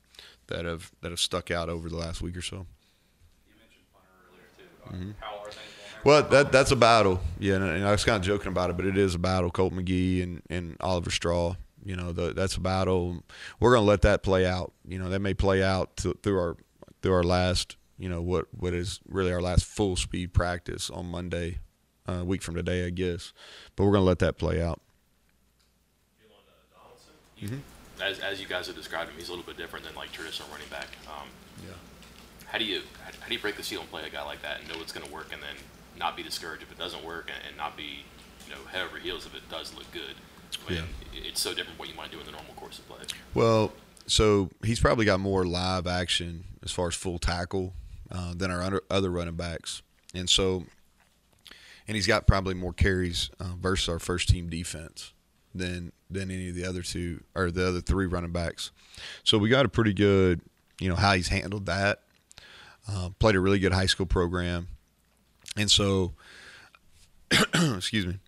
that 0.49 0.65
have 0.65 0.93
that 1.01 1.11
have 1.11 1.21
stuck 1.21 1.51
out 1.51 1.69
over 1.69 1.89
the 1.89 1.97
last 1.97 2.21
week 2.21 2.37
or 2.37 2.43
so. 2.43 2.67
You 3.47 3.55
mentioned 3.59 3.85
punter 3.93 4.09
earlier 4.29 4.49
too. 4.59 5.15
How 5.21 5.37
are 5.37 5.45
things 5.45 5.57
going 5.57 5.63
there? 5.63 6.03
Mm-hmm. 6.03 6.09
Well, 6.09 6.23
that 6.23 6.53
that's 6.53 6.71
a 6.71 6.77
battle. 6.77 7.21
Yeah, 7.39 7.55
and, 7.55 7.65
and 7.65 7.87
I 7.87 7.93
was 7.93 8.05
kind 8.05 8.17
of 8.17 8.23
joking 8.23 8.49
about 8.49 8.71
it, 8.71 8.77
but 8.77 8.85
it 8.85 8.99
is 8.99 9.15
a 9.15 9.19
battle. 9.19 9.51
Colt 9.51 9.73
McGee 9.73 10.23
and, 10.23 10.43
and 10.51 10.77
Oliver 10.81 11.11
Straw. 11.11 11.57
You 11.83 11.97
know, 11.97 12.13
the, 12.13 12.33
that's 12.33 12.57
a 12.57 12.61
battle. 12.61 13.23
We're 13.61 13.75
going 13.75 13.85
to 13.85 13.89
let 13.89 14.03
that 14.03 14.23
play 14.23 14.47
out. 14.47 14.73
You 14.87 14.99
know, 14.99 15.11
that 15.11 15.21
may 15.21 15.35
play 15.35 15.63
out 15.63 15.97
to, 15.99 16.15
through 16.23 16.39
our 16.39 16.57
through 17.03 17.15
our 17.15 17.25
last. 17.25 17.77
You 17.97 18.09
know 18.09 18.21
what 18.21 18.47
what 18.51 18.75
is 18.75 19.01
really 19.09 19.33
our 19.33 19.41
last 19.41 19.65
full 19.65 19.97
speed 19.97 20.35
practice 20.35 20.91
on 20.91 21.07
Monday, 21.07 21.61
uh, 22.09 22.13
a 22.13 22.25
week 22.25 22.43
from 22.43 22.55
today, 22.55 22.87
I 22.87 22.91
guess. 22.91 23.33
But 23.77 23.85
we're 23.85 23.93
going 23.93 24.03
to 24.03 24.07
let 24.09 24.19
that 24.21 24.39
play 24.39 24.63
out. 24.63 24.81
You- 27.39 27.61
As, 28.03 28.19
as 28.21 28.41
you 28.41 28.47
guys 28.47 28.67
have 28.67 28.77
described 28.77 29.11
him, 29.11 29.17
he's 29.19 29.29
a 29.29 29.33
little 29.33 29.45
bit 29.47 29.57
different 29.57 29.85
than 29.85 29.95
like 29.95 30.13
traditional 30.13 30.49
running 30.51 30.69
back. 30.71 30.89
Um, 31.07 31.29
Yeah. 31.65 31.73
how 32.47 32.59
do 32.59 32.65
you 32.65 32.81
how, 33.05 33.11
how 33.21 33.29
do 33.29 33.35
you 33.35 33.41
break 33.41 33.57
the 33.57 33.63
seal 33.63 33.81
and 33.81 33.91
play 33.91 34.05
a 34.05 34.11
guy 34.11 34.23
like 34.25 34.43
that 34.43 34.61
and 34.61 34.69
know 34.69 34.77
it's 34.81 34.93
going 34.93 35.07
to 35.07 35.13
work 35.13 35.33
and 35.33 35.43
then 35.43 35.55
not 35.99 36.17
be 36.17 36.23
discouraged 36.23 36.63
if 36.63 36.73
it 36.73 36.79
doesn't 36.79 37.05
work 37.05 37.31
and, 37.35 37.39
and 37.49 37.57
not 37.57 37.77
be 37.77 38.05
you 38.47 38.51
know 38.53 38.59
head 38.71 38.83
over 38.87 38.99
heels 38.99 39.27
if 39.27 39.35
it 39.35 39.49
does 39.49 39.75
look 39.75 39.91
good? 39.93 40.15
I 40.69 40.71
mean, 40.73 40.83
it's 41.13 41.41
so 41.41 41.53
different 41.55 41.79
what 41.79 41.89
you 41.89 41.95
might 41.95 42.11
do 42.13 42.19
in 42.21 42.27
the 42.27 42.33
normal 42.33 42.55
course 42.55 42.79
of 42.79 42.89
play. 42.89 43.01
Well, 43.35 43.73
so 44.07 44.51
he's 44.65 44.79
probably 44.81 45.05
got 45.05 45.19
more 45.21 45.45
live 45.45 45.87
action 45.87 46.45
as 46.63 46.71
far 46.71 46.89
as 46.89 46.95
full 46.95 47.19
tackle 47.19 47.73
uh, 48.11 48.35
than 48.37 48.51
our 48.53 48.63
under, 48.63 48.83
other 48.91 49.11
running 49.11 49.35
backs, 49.35 49.83
and 50.15 50.29
so, 50.31 50.65
and 51.87 51.95
he's 51.95 52.07
got 52.07 52.27
probably 52.27 52.55
more 52.55 52.73
carries 52.73 53.31
uh, 53.41 53.55
versus 53.61 53.89
our 53.89 53.99
first 53.99 54.29
team 54.29 54.49
defense 54.49 55.13
than 55.55 55.93
than 56.11 56.31
any 56.31 56.49
of 56.49 56.55
the 56.55 56.65
other 56.65 56.83
two 56.83 57.23
or 57.35 57.51
the 57.51 57.67
other 57.67 57.81
three 57.81 58.07
running 58.07 58.33
backs. 58.33 58.71
So 59.23 59.39
we 59.39 59.49
got 59.49 59.67
a 59.67 59.69
pretty 59.69 59.93
good, 59.93 60.41
you 60.81 60.89
know, 60.89 60.97
how 60.97 61.15
he's 61.15 61.29
handled 61.29 61.67
that. 61.67 62.01
Uh, 62.89 63.11
played 63.19 63.35
a 63.35 63.41
really 63.41 63.59
good 63.59 63.73
high 63.73 63.87
school 63.87 64.05
program, 64.05 64.69
and 65.57 65.71
so, 65.71 66.13
excuse 67.55 68.07
me. 68.07 68.19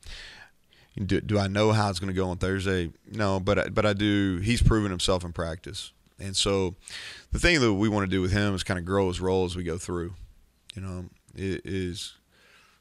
Do, 0.98 1.20
do 1.20 1.38
I 1.38 1.46
know 1.46 1.72
how 1.72 1.90
it's 1.90 1.98
going 1.98 2.08
to 2.08 2.18
go 2.18 2.30
on 2.30 2.38
Thursday? 2.38 2.90
No, 3.12 3.38
but 3.38 3.58
I, 3.58 3.68
but 3.68 3.84
I 3.84 3.92
do. 3.92 4.38
He's 4.38 4.62
proven 4.62 4.90
himself 4.90 5.26
in 5.26 5.34
practice, 5.34 5.92
and 6.18 6.34
so 6.34 6.74
the 7.32 7.38
thing 7.38 7.60
that 7.60 7.74
we 7.74 7.90
want 7.90 8.08
to 8.08 8.10
do 8.10 8.22
with 8.22 8.32
him 8.32 8.54
is 8.54 8.62
kind 8.62 8.78
of 8.78 8.86
grow 8.86 9.08
his 9.08 9.20
role 9.20 9.44
as 9.44 9.54
we 9.54 9.62
go 9.62 9.76
through. 9.76 10.14
You 10.74 10.80
know, 10.80 11.04
is 11.34 12.14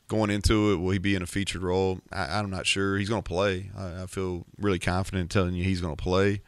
going 0.08 0.30
into 0.30 0.72
it. 0.72 0.76
Will 0.78 0.92
he 0.92 1.00
be 1.00 1.16
in 1.16 1.22
a 1.22 1.26
featured 1.28 1.62
role? 1.64 2.00
I, 2.12 2.38
I'm 2.40 2.50
not 2.50 2.66
sure. 2.66 2.98
He's 2.98 3.10
going 3.10 3.24
to 3.24 3.28
play. 3.28 3.72
I, 3.78 4.04
I 4.04 4.06
feel 4.06 4.46
really 4.60 4.80
confident 4.80 5.32
telling 5.32 5.56
you 5.56 5.64
he's 5.64 5.82
going 5.82 5.96
to 5.96 6.02
play, 6.02 6.42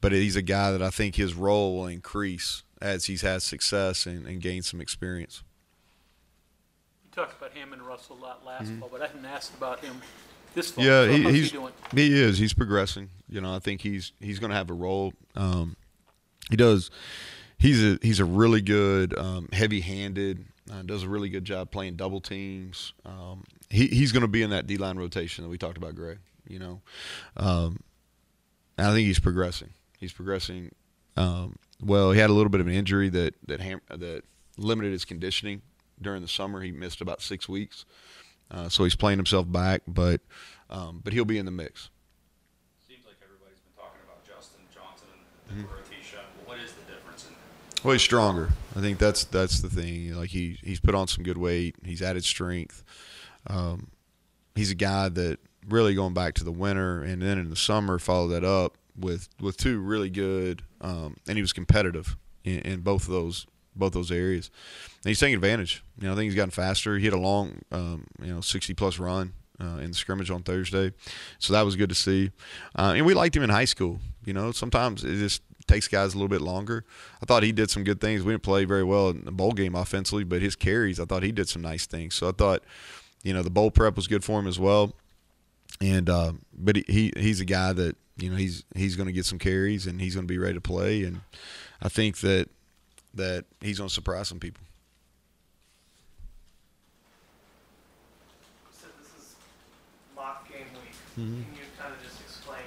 but 0.00 0.12
he's 0.12 0.36
a 0.36 0.42
guy 0.42 0.70
that 0.72 0.82
I 0.82 0.90
think 0.90 1.16
his 1.16 1.34
role 1.34 1.76
will 1.76 1.86
increase 1.86 2.62
as 2.80 3.06
he's 3.06 3.22
had 3.22 3.42
success 3.42 4.06
and, 4.06 4.26
and 4.26 4.40
gained 4.40 4.64
some 4.64 4.80
experience. 4.80 5.42
You 7.04 7.22
talked 7.22 7.38
about 7.38 7.52
Hammond 7.54 7.82
Russell 7.82 8.16
a 8.18 8.22
lot 8.22 8.44
last 8.44 8.70
fall, 8.74 8.88
but 8.90 9.02
I 9.02 9.06
haven't 9.06 9.24
asked 9.24 9.54
about 9.54 9.80
him 9.80 10.00
this 10.54 10.70
fall. 10.70 10.84
Mm-hmm. 10.84 11.12
Yeah, 11.12 11.16
So 11.22 11.22
he, 11.30 11.32
he 11.34 11.38
he's 11.40 11.52
doing? 11.52 11.72
he 11.94 12.20
is. 12.22 12.38
He's 12.38 12.52
progressing. 12.54 13.10
You 13.28 13.40
know, 13.40 13.54
I 13.54 13.58
think 13.58 13.80
he's 13.80 14.12
he's 14.20 14.38
going 14.38 14.50
to 14.50 14.56
have 14.56 14.70
a 14.70 14.74
role. 14.74 15.12
Um, 15.34 15.76
he 16.50 16.56
does. 16.56 16.90
He's 17.58 17.82
a 17.82 17.98
he's 18.02 18.20
a 18.20 18.24
really 18.24 18.60
good 18.60 19.16
um, 19.18 19.48
heavy-handed. 19.52 20.44
Uh, 20.72 20.82
does 20.82 21.04
a 21.04 21.08
really 21.08 21.28
good 21.28 21.44
job 21.44 21.70
playing 21.70 21.94
double 21.94 22.20
teams. 22.20 22.92
Um, 23.04 23.44
he 23.70 23.86
he's 23.86 24.10
going 24.10 24.22
to 24.22 24.28
be 24.28 24.42
in 24.42 24.50
that 24.50 24.66
D 24.66 24.76
line 24.78 24.96
rotation 24.98 25.44
that 25.44 25.50
we 25.50 25.58
talked 25.58 25.76
about, 25.76 25.94
Greg. 25.94 26.18
You 26.48 26.58
know, 26.58 26.80
um, 27.36 27.78
I 28.78 28.92
think 28.92 29.06
he's 29.06 29.20
progressing. 29.20 29.70
He's 29.98 30.12
progressing. 30.12 30.72
Um, 31.16 31.56
well, 31.80 32.10
he 32.10 32.18
had 32.18 32.30
a 32.30 32.32
little 32.32 32.50
bit 32.50 32.60
of 32.60 32.66
an 32.66 32.72
injury 32.72 33.08
that 33.10 33.34
that 33.46 33.60
ham- 33.60 33.80
that 33.90 34.22
limited 34.58 34.90
his 34.92 35.04
conditioning 35.04 35.62
during 36.02 36.20
the 36.22 36.28
summer. 36.28 36.60
He 36.62 36.72
missed 36.72 37.00
about 37.00 37.22
six 37.22 37.48
weeks. 37.48 37.84
Uh, 38.50 38.68
so 38.68 38.82
he's 38.84 38.96
playing 38.96 39.18
himself 39.18 39.50
back, 39.50 39.82
but 39.86 40.20
um, 40.70 41.00
but 41.04 41.12
he'll 41.12 41.24
be 41.24 41.38
in 41.38 41.46
the 41.46 41.52
mix. 41.52 41.90
Seems 42.88 43.04
like 43.06 43.16
everybody's 43.22 43.58
been 43.60 43.74
talking 43.76 44.00
about 44.04 44.24
Justin 44.26 44.62
Johnson 44.74 45.08
and 45.14 45.22
Mm-hmm. 45.46 45.62
the 45.62 45.68
growth 45.68 45.90
he's 45.90 46.12
what 46.44 46.58
is 46.58 46.72
the 46.74 46.82
Well, 47.86 47.92
he's 47.92 48.02
stronger. 48.02 48.48
I 48.74 48.80
think 48.80 48.98
that's 48.98 49.22
that's 49.22 49.60
the 49.60 49.70
thing. 49.70 50.12
Like 50.16 50.30
he 50.30 50.58
he's 50.60 50.80
put 50.80 50.96
on 50.96 51.06
some 51.06 51.22
good 51.22 51.38
weight. 51.38 51.76
He's 51.84 52.02
added 52.02 52.24
strength. 52.24 52.82
Um, 53.46 53.92
he's 54.56 54.72
a 54.72 54.74
guy 54.74 55.08
that 55.08 55.38
really 55.68 55.94
going 55.94 56.12
back 56.12 56.34
to 56.34 56.42
the 56.44 56.50
winter 56.50 57.04
and 57.04 57.22
then 57.22 57.38
in 57.38 57.48
the 57.48 57.54
summer 57.54 58.00
followed 58.00 58.30
that 58.30 58.42
up 58.42 58.76
with 58.98 59.28
with 59.40 59.56
two 59.56 59.78
really 59.78 60.10
good. 60.10 60.62
Um, 60.80 61.16
and 61.28 61.38
he 61.38 61.42
was 61.42 61.52
competitive 61.52 62.16
in, 62.42 62.58
in 62.62 62.80
both 62.80 63.02
of 63.02 63.10
those 63.10 63.46
both 63.76 63.92
those 63.92 64.10
areas. 64.10 64.50
And 65.04 65.10
he's 65.10 65.20
taking 65.20 65.36
advantage. 65.36 65.84
You 66.00 66.08
know, 66.08 66.14
I 66.14 66.16
think 66.16 66.24
he's 66.24 66.34
gotten 66.34 66.50
faster. 66.50 66.98
He 66.98 67.04
had 67.04 67.14
a 67.14 67.20
long, 67.20 67.60
um, 67.70 68.08
you 68.20 68.34
know, 68.34 68.40
sixty 68.40 68.74
plus 68.74 68.98
run. 68.98 69.32
Uh, 69.58 69.78
in 69.78 69.88
the 69.92 69.94
scrimmage 69.94 70.30
on 70.30 70.42
Thursday, 70.42 70.92
so 71.38 71.54
that 71.54 71.62
was 71.62 71.76
good 71.76 71.88
to 71.88 71.94
see. 71.94 72.30
Uh, 72.78 72.92
and 72.94 73.06
we 73.06 73.14
liked 73.14 73.34
him 73.34 73.42
in 73.42 73.48
high 73.48 73.64
school. 73.64 74.00
You 74.26 74.34
know, 74.34 74.52
sometimes 74.52 75.02
it 75.02 75.16
just 75.16 75.40
takes 75.66 75.88
guys 75.88 76.14
a 76.14 76.16
little 76.16 76.28
bit 76.28 76.40
longer. 76.40 76.84
I 77.22 77.26
thought 77.26 77.42
he 77.42 77.52
did 77.52 77.70
some 77.70 77.84
good 77.84 78.00
things. 78.00 78.22
We 78.22 78.32
didn't 78.32 78.42
play 78.42 78.64
very 78.64 78.84
well 78.84 79.10
in 79.10 79.24
the 79.24 79.32
bowl 79.32 79.52
game 79.52 79.74
offensively, 79.74 80.24
but 80.24 80.42
his 80.42 80.56
carries, 80.56 81.00
I 81.00 81.04
thought 81.04 81.22
he 81.22 81.32
did 81.32 81.48
some 81.48 81.62
nice 81.62 81.86
things. 81.86 82.14
So 82.14 82.28
I 82.28 82.32
thought, 82.32 82.62
you 83.22 83.32
know, 83.32 83.42
the 83.42 83.50
bowl 83.50 83.70
prep 83.70 83.96
was 83.96 84.06
good 84.06 84.24
for 84.24 84.38
him 84.38 84.46
as 84.46 84.58
well. 84.58 84.94
And 85.80 86.08
uh, 86.08 86.32
but 86.56 86.76
he, 86.76 86.84
he 86.88 87.12
he's 87.16 87.40
a 87.40 87.44
guy 87.44 87.72
that 87.72 87.96
you 88.16 88.30
know 88.30 88.36
he's 88.36 88.64
he's 88.74 88.96
going 88.96 89.08
to 89.08 89.12
get 89.12 89.26
some 89.26 89.38
carries 89.38 89.86
and 89.86 90.00
he's 90.00 90.14
going 90.14 90.26
to 90.26 90.32
be 90.32 90.38
ready 90.38 90.54
to 90.54 90.60
play. 90.60 91.02
And 91.02 91.20
I 91.82 91.88
think 91.88 92.18
that 92.18 92.48
that 93.14 93.44
he's 93.60 93.78
going 93.78 93.88
to 93.88 93.94
surprise 93.94 94.28
some 94.28 94.40
people. 94.40 94.62
said 98.70 98.90
this 98.98 99.08
is 99.22 99.34
mock 100.14 100.48
game 100.48 100.66
week. 100.74 100.92
Mm-hmm. 101.18 101.42
Can 101.42 101.54
you 101.54 101.66
kind 101.78 101.92
of 101.92 102.02
just 102.02 102.20
explain 102.20 102.62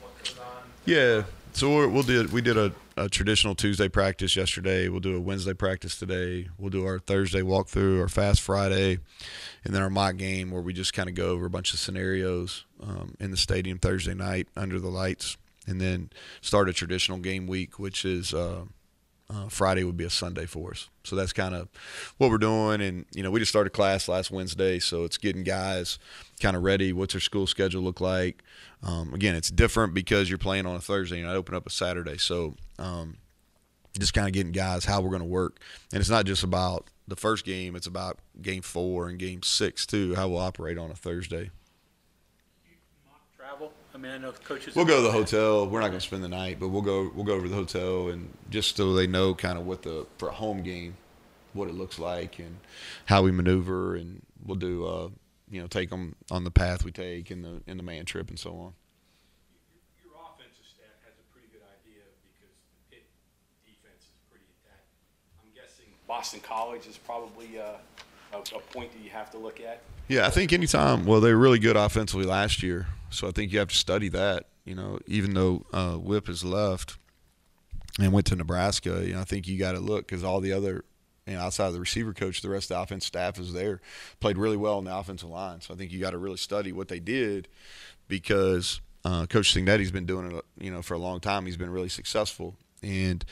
what 0.00 0.16
goes 0.22 0.38
on? 0.38 0.62
Yeah. 0.84 1.22
So 1.56 1.74
we're, 1.74 1.88
we'll 1.88 2.02
do 2.02 2.28
we 2.28 2.42
did 2.42 2.58
a, 2.58 2.70
a 2.98 3.08
traditional 3.08 3.54
Tuesday 3.54 3.88
practice 3.88 4.36
yesterday. 4.36 4.90
We'll 4.90 5.00
do 5.00 5.16
a 5.16 5.20
Wednesday 5.20 5.54
practice 5.54 5.98
today. 5.98 6.50
We'll 6.58 6.68
do 6.68 6.84
our 6.84 6.98
Thursday 6.98 7.40
walkthrough, 7.40 7.98
our 7.98 8.08
fast 8.08 8.42
Friday, 8.42 8.98
and 9.64 9.74
then 9.74 9.80
our 9.80 9.88
mock 9.88 10.18
game 10.18 10.50
where 10.50 10.60
we 10.60 10.74
just 10.74 10.92
kind 10.92 11.08
of 11.08 11.14
go 11.14 11.30
over 11.30 11.46
a 11.46 11.50
bunch 11.50 11.72
of 11.72 11.78
scenarios 11.78 12.66
um, 12.82 13.14
in 13.18 13.30
the 13.30 13.38
stadium 13.38 13.78
Thursday 13.78 14.12
night 14.12 14.48
under 14.54 14.78
the 14.78 14.90
lights, 14.90 15.38
and 15.66 15.80
then 15.80 16.10
start 16.42 16.68
a 16.68 16.74
traditional 16.74 17.16
game 17.16 17.46
week, 17.46 17.78
which 17.78 18.04
is 18.04 18.34
uh, 18.34 18.64
uh, 19.28 19.48
Friday 19.48 19.84
would 19.84 19.96
be 19.96 20.04
a 20.04 20.10
Sunday 20.10 20.46
for 20.46 20.70
us. 20.70 20.88
So 21.04 21.16
that's 21.16 21.32
kind 21.32 21.54
of 21.54 21.68
what 22.18 22.30
we're 22.30 22.38
doing. 22.38 22.80
And, 22.80 23.06
you 23.14 23.22
know, 23.22 23.30
we 23.30 23.40
just 23.40 23.50
started 23.50 23.70
class 23.70 24.08
last 24.08 24.30
Wednesday. 24.30 24.78
So 24.78 25.04
it's 25.04 25.18
getting 25.18 25.42
guys 25.42 25.98
kind 26.40 26.56
of 26.56 26.62
ready. 26.62 26.92
What's 26.92 27.14
their 27.14 27.20
school 27.20 27.46
schedule 27.46 27.82
look 27.82 28.00
like? 28.00 28.42
Um, 28.82 29.12
again, 29.14 29.34
it's 29.34 29.50
different 29.50 29.94
because 29.94 30.28
you're 30.28 30.38
playing 30.38 30.66
on 30.66 30.76
a 30.76 30.80
Thursday 30.80 31.20
and 31.20 31.28
I 31.28 31.34
open 31.34 31.54
up 31.54 31.66
a 31.66 31.70
Saturday. 31.70 32.18
So 32.18 32.54
um, 32.78 33.16
just 33.98 34.14
kind 34.14 34.26
of 34.26 34.32
getting 34.32 34.52
guys 34.52 34.84
how 34.84 35.00
we're 35.00 35.10
going 35.10 35.20
to 35.20 35.26
work. 35.26 35.60
And 35.92 36.00
it's 36.00 36.10
not 36.10 36.24
just 36.24 36.44
about 36.44 36.86
the 37.08 37.16
first 37.16 37.44
game, 37.44 37.76
it's 37.76 37.86
about 37.86 38.18
game 38.42 38.62
four 38.62 39.08
and 39.08 39.18
game 39.18 39.42
six, 39.42 39.86
too, 39.86 40.14
how 40.16 40.28
we'll 40.28 40.38
operate 40.38 40.76
on 40.76 40.90
a 40.90 40.94
Thursday. 40.94 41.50
Travel? 43.36 43.72
I 43.96 43.98
mean, 43.98 44.12
I 44.12 44.18
know 44.18 44.32
coaches. 44.32 44.76
We'll 44.76 44.84
go 44.84 44.96
to 44.96 45.02
the 45.02 45.10
hotel. 45.10 45.66
We're 45.66 45.80
not 45.80 45.88
going 45.88 46.00
to 46.00 46.06
spend 46.06 46.22
the 46.22 46.28
night, 46.28 46.60
but 46.60 46.68
we'll 46.68 46.82
go. 46.82 47.10
We'll 47.14 47.24
go 47.24 47.32
over 47.32 47.44
to 47.44 47.48
the 47.48 47.56
hotel 47.56 48.08
and 48.08 48.28
just 48.50 48.76
so 48.76 48.92
they 48.92 49.06
know 49.06 49.34
kind 49.34 49.56
of 49.58 49.66
what 49.66 49.80
the 49.80 50.06
for 50.18 50.28
a 50.28 50.32
home 50.32 50.62
game, 50.62 50.98
what 51.54 51.66
it 51.66 51.74
looks 51.74 51.98
like 51.98 52.38
and 52.38 52.58
how 53.06 53.22
we 53.22 53.32
maneuver, 53.32 53.96
and 53.96 54.20
we'll 54.44 54.58
do. 54.58 54.84
Uh, 54.84 55.08
you 55.50 55.62
know, 55.62 55.66
take 55.66 55.88
them 55.88 56.14
on 56.30 56.44
the 56.44 56.50
path 56.50 56.84
we 56.84 56.92
take 56.92 57.30
in 57.30 57.40
the 57.40 57.62
in 57.66 57.78
the 57.78 57.82
man 57.82 58.04
trip 58.04 58.28
and 58.28 58.38
so 58.38 58.50
on. 58.50 58.74
Your 60.04 60.12
offensive 60.20 60.66
staff 60.68 60.92
has 61.06 61.14
a 61.16 61.24
pretty 61.32 61.48
good 61.48 61.64
idea 61.64 62.04
because 62.20 62.52
the 62.68 62.96
Pitt 62.96 63.06
defense 63.64 64.04
is 64.04 64.20
pretty 64.28 64.44
attack. 64.60 64.84
I'm 65.40 65.48
guessing 65.54 65.86
Boston 66.06 66.40
College 66.40 66.86
is 66.86 66.98
probably 66.98 67.58
uh, 67.58 67.80
a, 68.36 68.56
a 68.56 68.60
point 68.60 68.92
that 68.92 69.02
you 69.02 69.10
have 69.10 69.30
to 69.30 69.38
look 69.38 69.60
at. 69.60 69.82
Yeah, 70.08 70.26
I 70.26 70.30
think 70.30 70.52
anytime. 70.52 71.04
Well, 71.04 71.20
they 71.20 71.32
were 71.32 71.40
really 71.40 71.58
good 71.58 71.76
offensively 71.76 72.26
last 72.26 72.62
year, 72.62 72.86
so 73.10 73.28
I 73.28 73.32
think 73.32 73.52
you 73.52 73.58
have 73.58 73.68
to 73.68 73.76
study 73.76 74.08
that. 74.10 74.46
You 74.64 74.74
know, 74.74 74.98
even 75.06 75.34
though 75.34 75.64
uh, 75.72 75.94
Whip 75.94 76.26
has 76.26 76.44
left 76.44 76.98
and 78.00 78.12
went 78.12 78.26
to 78.26 78.36
Nebraska, 78.36 79.04
you 79.06 79.14
know, 79.14 79.20
I 79.20 79.24
think 79.24 79.46
you 79.46 79.58
got 79.58 79.72
to 79.72 79.80
look 79.80 80.06
because 80.06 80.24
all 80.24 80.40
the 80.40 80.52
other, 80.52 80.84
you 81.26 81.34
know, 81.34 81.40
outside 81.40 81.68
of 81.68 81.72
the 81.74 81.80
receiver 81.80 82.12
coach, 82.12 82.42
the 82.42 82.50
rest 82.50 82.70
of 82.70 82.76
the 82.76 82.82
offense 82.82 83.06
staff 83.06 83.38
is 83.38 83.52
there, 83.52 83.80
played 84.20 84.38
really 84.38 84.56
well 84.56 84.78
on 84.78 84.84
the 84.84 84.96
offensive 84.96 85.28
line. 85.28 85.60
So 85.60 85.74
I 85.74 85.76
think 85.76 85.92
you 85.92 86.00
got 86.00 86.10
to 86.10 86.18
really 86.18 86.36
study 86.36 86.72
what 86.72 86.88
they 86.88 87.00
did 87.00 87.48
because 88.08 88.80
uh, 89.04 89.26
Coach 89.26 89.54
Cignetti's 89.54 89.92
been 89.92 90.06
doing 90.06 90.32
it, 90.32 90.44
you 90.58 90.70
know, 90.70 90.82
for 90.82 90.94
a 90.94 90.98
long 90.98 91.20
time. 91.20 91.46
He's 91.46 91.56
been 91.56 91.70
really 91.70 91.88
successful. 91.88 92.56
And, 92.82 93.24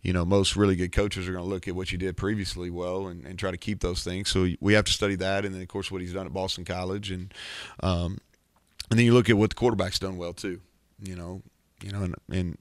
you 0.00 0.12
know, 0.12 0.24
most 0.24 0.56
really 0.56 0.76
good 0.76 0.92
coaches 0.92 1.28
are 1.28 1.32
going 1.32 1.44
to 1.44 1.50
look 1.50 1.68
at 1.68 1.74
what 1.74 1.92
you 1.92 1.98
did 1.98 2.16
previously 2.16 2.70
well 2.70 3.08
and, 3.08 3.26
and 3.26 3.38
try 3.38 3.50
to 3.50 3.56
keep 3.56 3.80
those 3.80 4.04
things. 4.04 4.30
So 4.30 4.48
we 4.60 4.74
have 4.74 4.84
to 4.84 4.92
study 4.92 5.16
that. 5.16 5.44
And 5.44 5.54
then, 5.54 5.62
of 5.62 5.68
course, 5.68 5.90
what 5.90 6.00
he's 6.00 6.14
done 6.14 6.26
at 6.26 6.32
Boston 6.32 6.64
College. 6.64 7.10
And, 7.10 7.34
um, 7.80 8.18
and 8.90 8.98
then 8.98 9.06
you 9.06 9.12
look 9.12 9.28
at 9.28 9.36
what 9.36 9.50
the 9.50 9.56
quarterback's 9.56 9.98
done 9.98 10.16
well, 10.16 10.32
too. 10.32 10.60
You 11.02 11.16
know, 11.16 11.42
you 11.82 11.92
know, 11.92 12.02
and, 12.02 12.14
and 12.30 12.58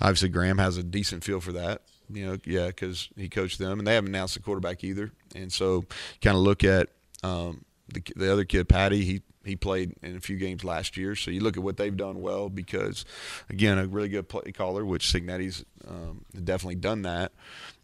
obviously 0.00 0.28
Graham 0.28 0.58
has 0.58 0.76
a 0.76 0.82
decent 0.82 1.24
feel 1.24 1.40
for 1.40 1.52
that. 1.52 1.82
You 2.10 2.26
know, 2.26 2.38
yeah, 2.44 2.68
because 2.68 3.08
he 3.16 3.28
coached 3.28 3.58
them, 3.58 3.78
and 3.78 3.86
they 3.86 3.94
haven't 3.94 4.08
announced 4.08 4.34
the 4.34 4.40
quarterback 4.40 4.82
either. 4.82 5.12
And 5.34 5.52
so, 5.52 5.84
kind 6.22 6.36
of 6.36 6.42
look 6.42 6.64
at 6.64 6.88
um, 7.22 7.64
the, 7.92 8.02
the 8.16 8.32
other 8.32 8.44
kid, 8.44 8.68
Patti. 8.68 9.04
He 9.04 9.22
he 9.48 9.56
played 9.56 9.94
in 10.02 10.16
a 10.16 10.20
few 10.20 10.36
games 10.36 10.64
last 10.64 10.96
year, 10.96 11.16
so 11.16 11.30
you 11.30 11.40
look 11.40 11.56
at 11.56 11.62
what 11.62 11.76
they've 11.76 11.96
done 11.96 12.20
well 12.20 12.48
because, 12.48 13.04
again, 13.50 13.78
a 13.78 13.86
really 13.86 14.08
good 14.08 14.28
play 14.28 14.52
caller, 14.52 14.84
which 14.84 15.06
Cignetti's 15.06 15.64
um, 15.88 16.24
definitely 16.44 16.76
done 16.76 17.02
that. 17.02 17.32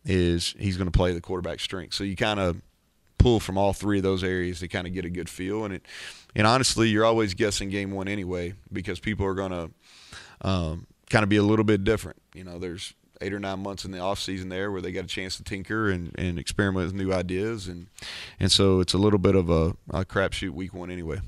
Is 0.05 0.55
he's 0.59 0.77
going 0.77 0.91
to 0.91 0.97
play 0.97 1.13
the 1.13 1.21
quarterback 1.21 1.61
strength. 1.61 1.95
So 1.95 2.05
you 2.05 2.15
kind 2.15 2.39
of 2.39 2.61
pull 3.19 3.41
from 3.41 3.57
all 3.57 3.73
three 3.73 3.99
of 3.99 4.03
those 4.03 4.23
areas 4.23 4.61
to 4.61 4.69
kind 4.69 4.87
of 4.87 4.93
get 4.93 5.07
a 5.07 5.11
good 5.11 5.31
feel. 5.31 5.65
And 5.65 5.75
it, 5.75 5.87
and 6.35 6.47
honestly, 6.47 6.91
you're 6.91 7.07
always 7.07 7.33
guessing 7.33 7.71
game 7.71 7.91
one 7.91 8.07
anyway 8.07 8.53
because 8.71 9.01
people 9.01 9.25
are 9.25 9.35
going 9.35 9.51
to 9.51 9.71
um, 10.43 10.87
kind 11.09 11.23
of 11.23 11.31
be 11.31 11.37
a 11.37 11.43
little 11.43 11.65
bit 11.65 11.85
different. 11.85 12.21
You 12.35 12.45
know, 12.45 12.59
there's 12.59 12.93
eight 13.21 13.33
or 13.33 13.39
nine 13.39 13.61
months 13.61 13.85
in 13.85 13.91
the 13.91 13.99
off 13.99 14.19
season 14.19 14.49
there 14.49 14.71
where 14.71 14.81
they 14.81 14.93
got 14.93 15.05
a 15.05 15.09
chance 15.09 15.37
to 15.37 15.45
tinker 15.45 15.91
and, 15.91 16.13
and 16.19 16.39
experiment 16.39 16.87
with 16.87 16.95
new 16.95 17.13
ideas 17.13 17.69
and 17.69 17.87
and 18.41 18.51
so 18.51 18.81
it's 18.81 18.93
a 18.93 18.99
little 18.99 19.19
bit 19.19 19.35
of 19.35 19.49
a, 19.49 19.75
a 19.91 20.05
crapshoot 20.05 20.51
week 20.51 20.75
one 20.75 20.91
anyway. 20.91 21.17
work 21.17 21.25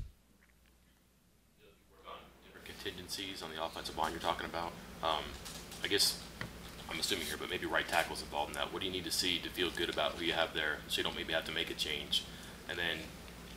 on 2.05 2.13
different 2.43 2.65
contingencies 2.65 3.41
on 3.41 3.49
the 3.55 3.63
offensive 3.63 3.86
line 3.97 4.11
you're 4.11 4.21
talking 4.21 4.45
about. 4.45 4.71
Um, 5.03 5.23
I 5.83 5.87
guess 5.87 6.21
I'm 6.89 6.99
assuming 6.99 7.25
here, 7.25 7.37
but 7.39 7.49
maybe 7.49 7.65
right 7.65 7.87
tackle's 7.87 8.21
involved 8.21 8.51
in 8.51 8.55
that. 8.55 8.71
What 8.71 8.81
do 8.81 8.85
you 8.85 8.91
need 8.91 9.03
to 9.05 9.11
see 9.11 9.39
to 9.39 9.49
feel 9.49 9.69
good 9.69 9.89
about 9.89 10.13
who 10.13 10.25
you 10.25 10.33
have 10.33 10.53
there, 10.53 10.77
so 10.87 10.97
you 10.97 11.03
don't 11.03 11.15
maybe 11.15 11.33
have 11.33 11.45
to 11.45 11.51
make 11.51 11.69
a 11.69 11.73
change? 11.73 12.23
And 12.69 12.77
then, 12.77 12.97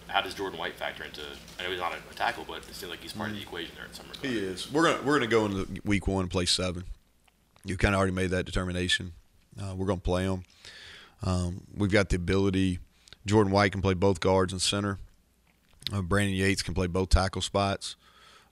how 0.09 0.20
does 0.20 0.35
Jordan 0.35 0.59
White 0.59 0.74
factor 0.74 1.05
into? 1.05 1.22
I 1.59 1.64
know 1.64 1.70
he's 1.70 1.81
not 1.81 1.94
a 1.94 2.14
tackle, 2.14 2.44
but 2.46 2.59
it 2.59 2.74
seems 2.74 2.90
like 2.90 3.00
he's 3.00 3.12
part 3.12 3.31
of 3.31 3.37
the 3.37 3.42
equation 3.42 3.74
there 3.76 3.87
in 3.87 3.92
some 3.94 4.07
regard. 4.07 4.26
He 4.26 4.38
is. 4.38 4.70
We're 4.72 4.85
gonna 4.85 5.03
we're 5.03 5.18
gonna 5.18 5.31
go 5.31 5.46
into 5.46 5.81
week 5.85 6.07
one 6.07 6.22
and 6.22 6.31
play 6.31 6.46
seven. 6.46 6.85
You 7.64 7.76
kind 7.76 7.94
of 7.94 7.98
already 7.98 8.14
made 8.14 8.31
that 8.31 8.46
determination. 8.46 9.12
Uh, 9.61 9.74
we're 9.76 9.87
gonna 9.87 10.00
play 10.00 10.24
him. 10.24 10.44
Um, 11.22 11.62
we've 11.76 11.90
got 11.90 12.09
the 12.09 12.16
ability. 12.16 12.79
Jordan 13.26 13.53
White 13.53 13.72
can 13.72 13.83
play 13.83 13.94
both 13.94 14.20
guards 14.20 14.53
and 14.53 14.62
center. 14.62 14.98
Uh, 15.92 16.03
Brandon 16.03 16.35
Yates 16.35 16.62
can 16.62 16.74
play 16.74 16.87
both 16.87 17.11
tackle 17.11 17.42
spots. 17.42 17.96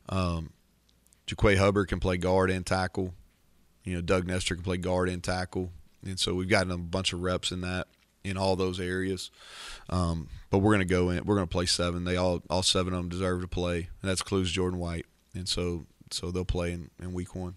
Um, 0.09 0.51
Jaquay 1.29 1.59
Hubbard 1.59 1.89
can 1.89 2.01
play 2.01 2.17
guard 2.17 2.51
and 2.51 2.65
tackle. 2.65 3.15
You 3.85 3.95
know, 3.97 4.01
Doug 4.01 4.27
Nester 4.27 4.55
can 4.55 4.65
play 4.65 4.79
guard 4.79 5.09
and 5.09 5.23
tackle, 5.23 5.71
and 6.05 6.19
so 6.19 6.35
we've 6.35 6.49
gotten 6.49 6.73
a 6.73 6.79
bunch 6.79 7.13
of 7.13 7.21
reps 7.21 7.53
in 7.53 7.61
that 7.61 7.87
in 8.25 8.37
all 8.37 8.57
those 8.57 8.81
areas. 8.81 9.31
Um, 9.89 10.29
but 10.51 10.59
we're 10.59 10.73
going 10.73 10.87
to 10.87 10.95
go 10.95 11.11
in. 11.11 11.25
We're 11.25 11.37
going 11.37 11.47
to 11.47 11.53
play 11.53 11.67
seven. 11.67 12.05
They 12.05 12.17
all 12.17 12.43
all 12.51 12.63
seven 12.63 12.95
of 12.95 12.99
them 12.99 13.09
deserve 13.09 13.43
to 13.43 13.49
play, 13.49 13.89
and 14.03 14.11
that 14.11 14.19
includes 14.19 14.51
Jordan 14.51 14.79
White, 14.79 15.07
and 15.35 15.49
so 15.49 15.87
so 16.11 16.31
they'll 16.31 16.45
play 16.45 16.73
in, 16.73 16.91
in 17.01 17.13
week 17.13 17.35
one. 17.35 17.57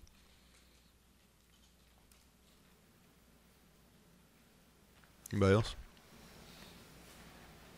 Anybody 5.32 5.54
else? 5.54 5.76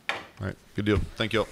All 0.09 0.47
right, 0.47 0.55
good 0.75 0.85
deal. 0.85 0.99
Thank 1.15 1.33
you 1.33 1.41
all. 1.41 1.47